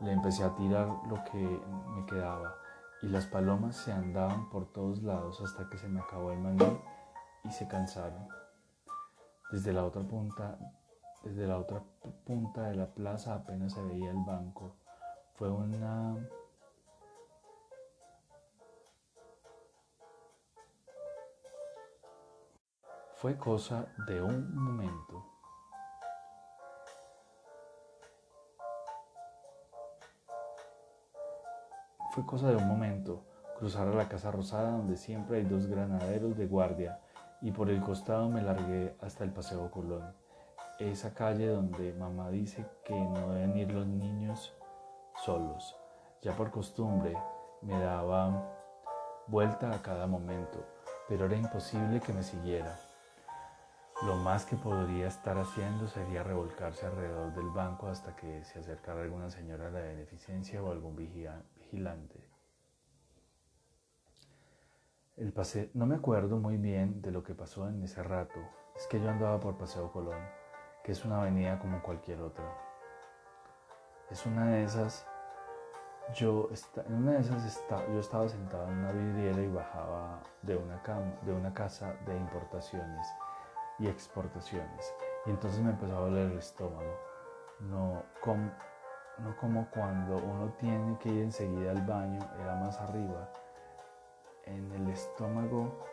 Le 0.00 0.12
empecé 0.12 0.44
a 0.44 0.54
tirar 0.54 0.88
lo 1.08 1.22
que 1.30 1.60
me 1.94 2.06
quedaba 2.06 2.54
y 3.02 3.08
las 3.08 3.26
palomas 3.26 3.76
se 3.76 3.92
andaban 3.92 4.48
por 4.48 4.72
todos 4.72 5.02
lados 5.02 5.42
hasta 5.42 5.68
que 5.68 5.76
se 5.76 5.88
me 5.88 6.00
acabó 6.00 6.32
el 6.32 6.38
maní 6.38 6.80
y 7.44 7.50
se 7.50 7.68
cansaron. 7.68 8.26
Desde 9.50 9.74
la 9.74 9.84
otra 9.84 10.02
punta, 10.02 10.58
desde 11.22 11.46
la 11.46 11.58
otra 11.58 11.82
punta 12.24 12.68
de 12.68 12.76
la 12.76 12.86
plaza 12.86 13.34
apenas 13.34 13.72
se 13.72 13.82
veía 13.82 14.10
el 14.10 14.24
banco. 14.24 14.76
Fue 15.34 15.50
una 15.50 16.16
Fue 23.22 23.36
cosa 23.36 23.86
de 24.08 24.20
un 24.20 24.52
momento. 24.52 25.24
Fue 32.10 32.26
cosa 32.26 32.48
de 32.48 32.56
un 32.56 32.66
momento 32.66 33.24
cruzar 33.56 33.86
a 33.86 33.94
la 33.94 34.08
Casa 34.08 34.32
Rosada 34.32 34.72
donde 34.72 34.96
siempre 34.96 35.36
hay 35.36 35.44
dos 35.44 35.68
granaderos 35.68 36.36
de 36.36 36.48
guardia 36.48 36.98
y 37.40 37.52
por 37.52 37.70
el 37.70 37.80
costado 37.80 38.28
me 38.28 38.42
largué 38.42 38.96
hasta 39.00 39.22
el 39.22 39.30
Paseo 39.30 39.70
Colón, 39.70 40.12
esa 40.90 41.14
calle 41.14 41.46
donde 41.46 41.92
mamá 41.92 42.30
dice 42.30 42.66
que 42.84 42.94
no 42.94 43.32
deben 43.32 43.56
ir 43.56 43.72
los 43.72 43.86
niños 43.86 44.54
solos. 45.24 45.76
Ya 46.22 46.36
por 46.36 46.50
costumbre 46.50 47.16
me 47.62 47.78
daba 47.78 48.48
vuelta 49.26 49.72
a 49.72 49.82
cada 49.82 50.06
momento, 50.06 50.64
pero 51.08 51.26
era 51.26 51.36
imposible 51.36 52.00
que 52.00 52.12
me 52.12 52.22
siguiera. 52.22 52.76
Lo 54.04 54.16
más 54.16 54.44
que 54.44 54.56
podría 54.56 55.06
estar 55.06 55.38
haciendo 55.38 55.86
sería 55.86 56.24
revolcarse 56.24 56.86
alrededor 56.86 57.32
del 57.34 57.50
banco 57.50 57.86
hasta 57.86 58.16
que 58.16 58.44
se 58.44 58.58
acercara 58.58 59.02
alguna 59.02 59.30
señora 59.30 59.70
de 59.70 59.80
beneficencia 59.80 60.62
o 60.62 60.72
algún 60.72 60.96
vigilante. 60.96 62.20
El. 65.16 65.32
No 65.74 65.86
me 65.86 65.94
acuerdo 65.94 66.38
muy 66.38 66.56
bien 66.56 67.00
de 67.00 67.12
lo 67.12 67.22
que 67.22 67.34
pasó 67.34 67.68
en 67.68 67.82
ese 67.82 68.02
rato. 68.02 68.40
Es 68.74 68.86
que 68.88 69.00
yo 69.00 69.08
andaba 69.08 69.38
por 69.38 69.56
Paseo 69.56 69.92
Colón, 69.92 70.18
que 70.82 70.92
es 70.92 71.04
una 71.04 71.20
avenida 71.20 71.58
como 71.58 71.82
cualquier 71.82 72.20
otra. 72.20 72.44
Es 74.10 74.26
una 74.26 74.46
de 74.46 74.64
esas... 74.64 75.06
Yo, 76.14 76.48
en 76.84 76.94
una 76.94 77.12
de 77.12 77.20
esas 77.20 77.64
yo 77.70 78.00
estaba 78.00 78.28
sentado 78.28 78.66
en 78.68 78.78
una 78.78 78.92
vidriera 78.92 79.40
y 79.40 79.48
bajaba 79.48 80.20
de 80.42 80.56
una, 80.56 80.82
de 81.22 81.32
una 81.32 81.54
casa 81.54 81.94
de 82.04 82.16
importaciones 82.16 83.06
y 83.78 83.86
exportaciones. 83.86 84.94
Y 85.26 85.30
entonces 85.30 85.60
me 85.60 85.70
empezó 85.70 85.96
a 85.96 86.00
doler 86.00 86.32
el 86.32 86.38
estómago. 86.38 86.98
No 87.60 88.02
como, 88.20 88.50
no 89.18 89.36
como 89.36 89.70
cuando 89.70 90.16
uno 90.16 90.52
tiene 90.58 90.98
que 90.98 91.08
ir 91.08 91.22
enseguida 91.22 91.70
al 91.70 91.82
baño, 91.82 92.18
era 92.40 92.56
más 92.56 92.78
arriba. 92.80 93.30
En 94.44 94.72
el 94.72 94.88
estómago 94.90 95.86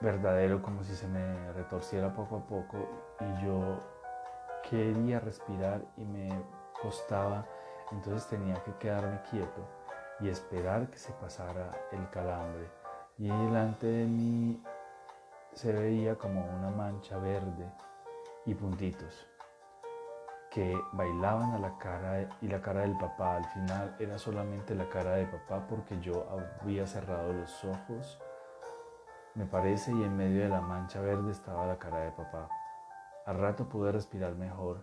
verdadero, 0.00 0.62
como 0.62 0.84
si 0.84 0.94
se 0.94 1.08
me 1.08 1.52
retorciera 1.52 2.14
poco 2.14 2.36
a 2.36 2.46
poco 2.46 3.07
y 3.20 3.44
yo 3.44 3.80
quería 4.68 5.20
respirar 5.20 5.82
y 5.96 6.04
me 6.04 6.30
costaba, 6.80 7.44
entonces 7.92 8.28
tenía 8.28 8.62
que 8.62 8.74
quedarme 8.74 9.20
quieto 9.30 9.66
y 10.20 10.28
esperar 10.28 10.88
que 10.88 10.98
se 10.98 11.12
pasara 11.12 11.70
el 11.92 12.08
calambre. 12.10 12.70
Y 13.18 13.28
delante 13.28 13.86
de 13.86 14.06
mí 14.06 14.62
se 15.52 15.72
veía 15.72 16.16
como 16.16 16.44
una 16.56 16.70
mancha 16.70 17.18
verde 17.18 17.72
y 18.46 18.54
puntitos 18.54 19.26
que 20.50 20.80
bailaban 20.92 21.52
a 21.52 21.58
la 21.58 21.76
cara 21.78 22.28
y 22.40 22.48
la 22.48 22.60
cara 22.60 22.80
del 22.80 22.96
papá. 22.96 23.36
Al 23.36 23.44
final 23.46 23.96
era 23.98 24.18
solamente 24.18 24.74
la 24.74 24.88
cara 24.88 25.12
de 25.12 25.26
papá 25.26 25.66
porque 25.68 25.98
yo 26.00 26.26
había 26.62 26.86
cerrado 26.86 27.32
los 27.32 27.64
ojos, 27.64 28.18
me 29.34 29.44
parece, 29.44 29.92
y 29.92 30.02
en 30.02 30.16
medio 30.16 30.42
de 30.42 30.48
la 30.48 30.60
mancha 30.60 31.00
verde 31.00 31.30
estaba 31.30 31.66
la 31.66 31.78
cara 31.78 32.00
de 32.00 32.10
papá. 32.12 32.48
Al 33.28 33.36
rato 33.36 33.68
pude 33.68 33.92
respirar 33.92 34.34
mejor 34.36 34.82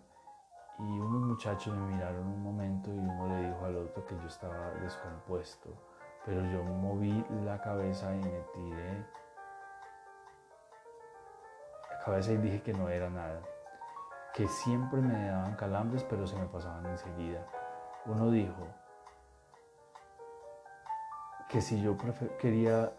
y 0.78 0.84
unos 0.84 1.24
muchachos 1.24 1.76
me 1.76 1.96
miraron 1.96 2.28
un 2.28 2.44
momento 2.44 2.94
y 2.94 2.98
uno 3.00 3.28
le 3.28 3.48
dijo 3.48 3.66
al 3.66 3.76
otro 3.78 4.06
que 4.06 4.16
yo 4.16 4.28
estaba 4.28 4.70
descompuesto, 4.84 5.70
pero 6.24 6.44
yo 6.52 6.64
moví 6.64 7.26
la 7.44 7.60
cabeza 7.60 8.14
y 8.14 8.20
me 8.20 8.40
tiré 8.54 9.08
cabeza 12.06 12.34
y 12.34 12.38
dije 12.38 12.62
que 12.62 12.74
no 12.74 12.88
era 12.88 13.10
nada, 13.10 13.42
que 14.32 14.48
siempre 14.48 15.02
me 15.02 15.28
daban 15.28 15.56
calambres 15.56 16.04
pero 16.04 16.28
se 16.28 16.38
me 16.38 16.46
pasaban 16.46 16.86
enseguida. 16.86 17.44
Uno 18.06 18.30
dijo 18.30 18.68
que 21.50 21.62
si 21.62 21.82
yo 21.82 21.98
quería 22.40 22.94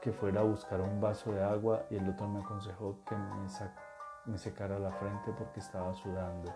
que 0.00 0.10
fuera 0.10 0.40
a 0.40 0.44
buscar 0.44 0.80
un 0.80 1.00
vaso 1.00 1.30
de 1.30 1.44
agua 1.44 1.84
y 1.90 1.96
el 1.96 2.08
otro 2.08 2.26
me 2.26 2.40
aconsejó 2.40 2.96
que 3.04 3.14
me, 3.14 3.48
secara 4.36 4.78
la 4.78 4.90
frente 4.90 5.32
porque 5.32 5.60
estaba 5.60 5.94
sudando. 5.94 6.54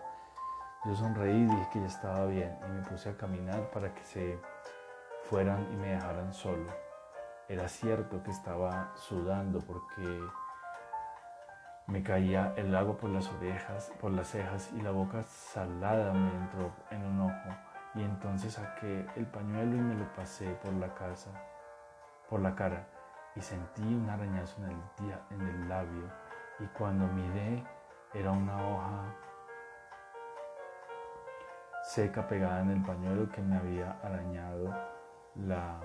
Yo 0.85 0.95
sonreí 0.95 1.43
y 1.43 1.45
dije 1.45 1.69
que 1.71 1.79
ya 1.79 1.87
estaba 1.87 2.25
bien 2.25 2.55
y 2.67 2.71
me 2.71 2.81
puse 2.81 3.09
a 3.09 3.17
caminar 3.17 3.71
para 3.71 3.93
que 3.93 4.03
se 4.03 4.39
fueran 5.23 5.65
y 5.71 5.77
me 5.77 5.93
dejaran 5.93 6.33
solo. 6.33 6.67
Era 7.47 7.67
cierto 7.67 8.21
que 8.21 8.31
estaba 8.31 8.91
sudando 8.95 9.59
porque 9.59 10.21
me 11.87 12.03
caía 12.03 12.53
el 12.57 12.75
agua 12.75 12.97
por 12.97 13.09
las 13.09 13.27
orejas, 13.29 13.91
por 13.99 14.11
las 14.11 14.27
cejas 14.27 14.71
y 14.73 14.81
la 14.81 14.91
boca 14.91 15.23
salada 15.23 16.13
me 16.13 16.35
entró 16.35 16.71
en 16.91 17.03
un 17.05 17.21
ojo 17.21 17.57
y 17.95 18.03
entonces 18.03 18.53
saqué 18.53 19.05
el 19.15 19.25
pañuelo 19.25 19.75
y 19.75 19.81
me 19.81 19.95
lo 19.95 20.13
pasé 20.13 20.49
por 20.63 20.73
la 20.73 20.93
casa, 20.93 21.29
por 22.29 22.41
la 22.41 22.55
cara 22.55 22.87
y 23.35 23.41
sentí 23.41 23.81
un 23.81 24.09
arañazo 24.09 24.63
en 24.63 24.71
el, 24.71 24.81
en 25.31 25.41
el 25.47 25.69
labio 25.69 26.22
y 26.59 26.65
cuando 26.67 27.07
miré 27.07 27.63
era 28.13 28.31
una 28.31 28.55
hoja 28.55 29.15
seca 31.83 32.27
pegada 32.27 32.61
en 32.61 32.71
el 32.71 32.83
pañuelo 32.83 33.29
que 33.31 33.41
me 33.41 33.57
había 33.57 33.91
arañado 34.03 34.73
la 35.35 35.79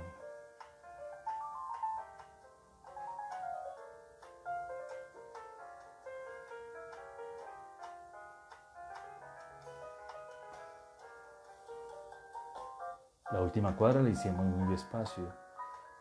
La 13.31 13.43
última 13.43 13.77
cuadra 13.77 14.01
la 14.01 14.09
hicimos 14.09 14.47
muy 14.47 14.71
despacio, 14.71 15.31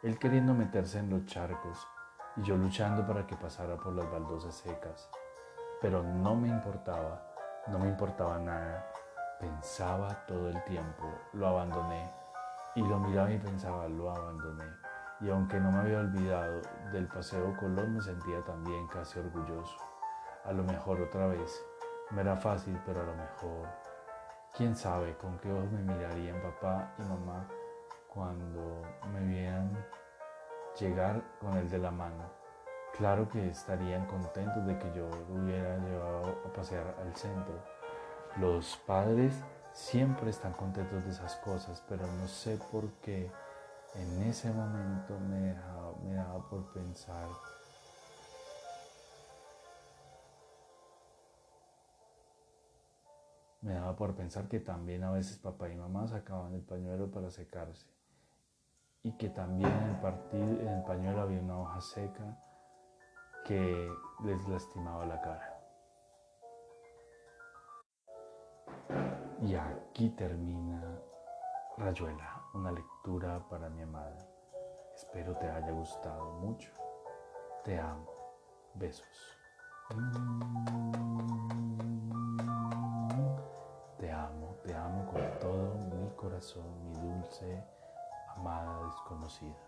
él 0.01 0.17
queriendo 0.17 0.53
meterse 0.53 0.99
en 0.99 1.09
los 1.09 1.25
charcos 1.25 1.85
y 2.37 2.43
yo 2.43 2.55
luchando 2.55 3.05
para 3.05 3.25
que 3.25 3.35
pasara 3.35 3.75
por 3.75 3.93
las 3.93 4.09
baldosas 4.11 4.55
secas. 4.55 5.09
Pero 5.81 6.03
no 6.03 6.35
me 6.35 6.47
importaba, 6.47 7.21
no 7.67 7.79
me 7.79 7.89
importaba 7.89 8.37
nada. 8.39 8.91
Pensaba 9.39 10.25
todo 10.25 10.49
el 10.49 10.63
tiempo, 10.65 11.03
lo 11.33 11.47
abandoné. 11.47 12.11
Y 12.75 12.81
lo 12.81 12.99
miraba 12.99 13.31
y 13.31 13.37
pensaba, 13.39 13.87
lo 13.87 14.11
abandoné. 14.11 14.65
Y 15.19 15.29
aunque 15.29 15.59
no 15.59 15.71
me 15.71 15.79
había 15.79 15.99
olvidado 15.99 16.61
del 16.91 17.07
paseo 17.07 17.55
Colón, 17.57 17.95
me 17.95 18.01
sentía 18.01 18.43
también 18.43 18.87
casi 18.87 19.19
orgulloso. 19.19 19.77
A 20.45 20.51
lo 20.51 20.63
mejor 20.63 21.01
otra 21.01 21.27
vez. 21.27 21.63
No 22.11 22.21
era 22.21 22.35
fácil, 22.35 22.79
pero 22.85 23.01
a 23.01 23.03
lo 23.03 23.15
mejor 23.15 23.67
quién 24.55 24.75
sabe 24.75 25.17
con 25.17 25.37
qué 25.39 25.51
ojos 25.51 25.71
me 25.71 25.81
mirarían 25.81 26.41
papá 26.41 26.93
y 26.97 27.01
mamá 27.01 27.47
cuando 28.07 28.81
me 29.11 29.19
vieran 29.25 29.85
llegar 30.79 31.23
con 31.39 31.57
el 31.57 31.69
de 31.69 31.79
la 31.79 31.91
mano. 31.91 32.23
Claro 32.97 33.29
que 33.29 33.49
estarían 33.49 34.05
contentos 34.07 34.65
de 34.65 34.77
que 34.77 34.93
yo 34.95 35.09
lo 35.09 35.43
hubiera 35.43 35.77
llevado 35.77 36.41
a 36.45 36.53
pasear 36.53 36.95
al 36.99 37.15
centro. 37.15 37.55
Los 38.39 38.77
padres 38.85 39.33
siempre 39.73 40.29
están 40.29 40.53
contentos 40.53 41.03
de 41.03 41.11
esas 41.11 41.35
cosas, 41.37 41.83
pero 41.87 42.05
no 42.19 42.27
sé 42.27 42.57
por 42.71 42.89
qué 43.01 43.31
en 43.95 44.23
ese 44.23 44.51
momento 44.51 45.17
me 45.29 45.55
me 46.03 46.13
daba 46.13 46.47
por 46.47 46.63
pensar 46.73 47.27
Me 53.61 53.73
daba 53.73 53.95
por 53.95 54.15
pensar 54.15 54.47
que 54.47 54.59
también 54.59 55.03
a 55.03 55.11
veces 55.11 55.37
papá 55.37 55.69
y 55.69 55.75
mamá 55.75 56.07
sacaban 56.07 56.53
el 56.53 56.61
pañuelo 56.61 57.09
para 57.09 57.31
secarse 57.31 57.96
y 59.07 59.13
que 59.13 59.29
también 59.29 59.71
en 59.71 60.39
el, 60.41 60.59
en 60.59 60.67
el 60.67 60.83
pañuelo 60.83 61.21
había 61.21 61.39
una 61.39 61.61
hoja 61.61 61.79
seca 61.79 62.37
que 63.45 63.89
les 64.25 64.47
lastimaba 64.49 65.05
la 65.05 65.21
cara. 65.21 65.53
Y 69.41 69.55
aquí 69.55 70.09
termina 70.09 70.81
Rayuela, 71.77 72.41
una 72.53 72.73
lectura 72.73 73.39
para 73.49 73.69
mi 73.69 73.83
amada. 73.83 74.27
Espero 74.93 75.37
te 75.37 75.47
haya 75.47 75.71
gustado 75.71 76.33
mucho. 76.41 76.69
Te 77.63 77.79
amo. 77.79 78.11
Besos. 78.73 79.37
Te 83.99 84.11
amo, 84.11 84.57
te 84.65 84.73
amo 84.73 85.11
con 85.11 86.09
corazón, 86.17 86.83
mi 86.83 86.93
dulce, 86.93 87.63
amada 88.37 88.83
desconocida. 88.85 89.66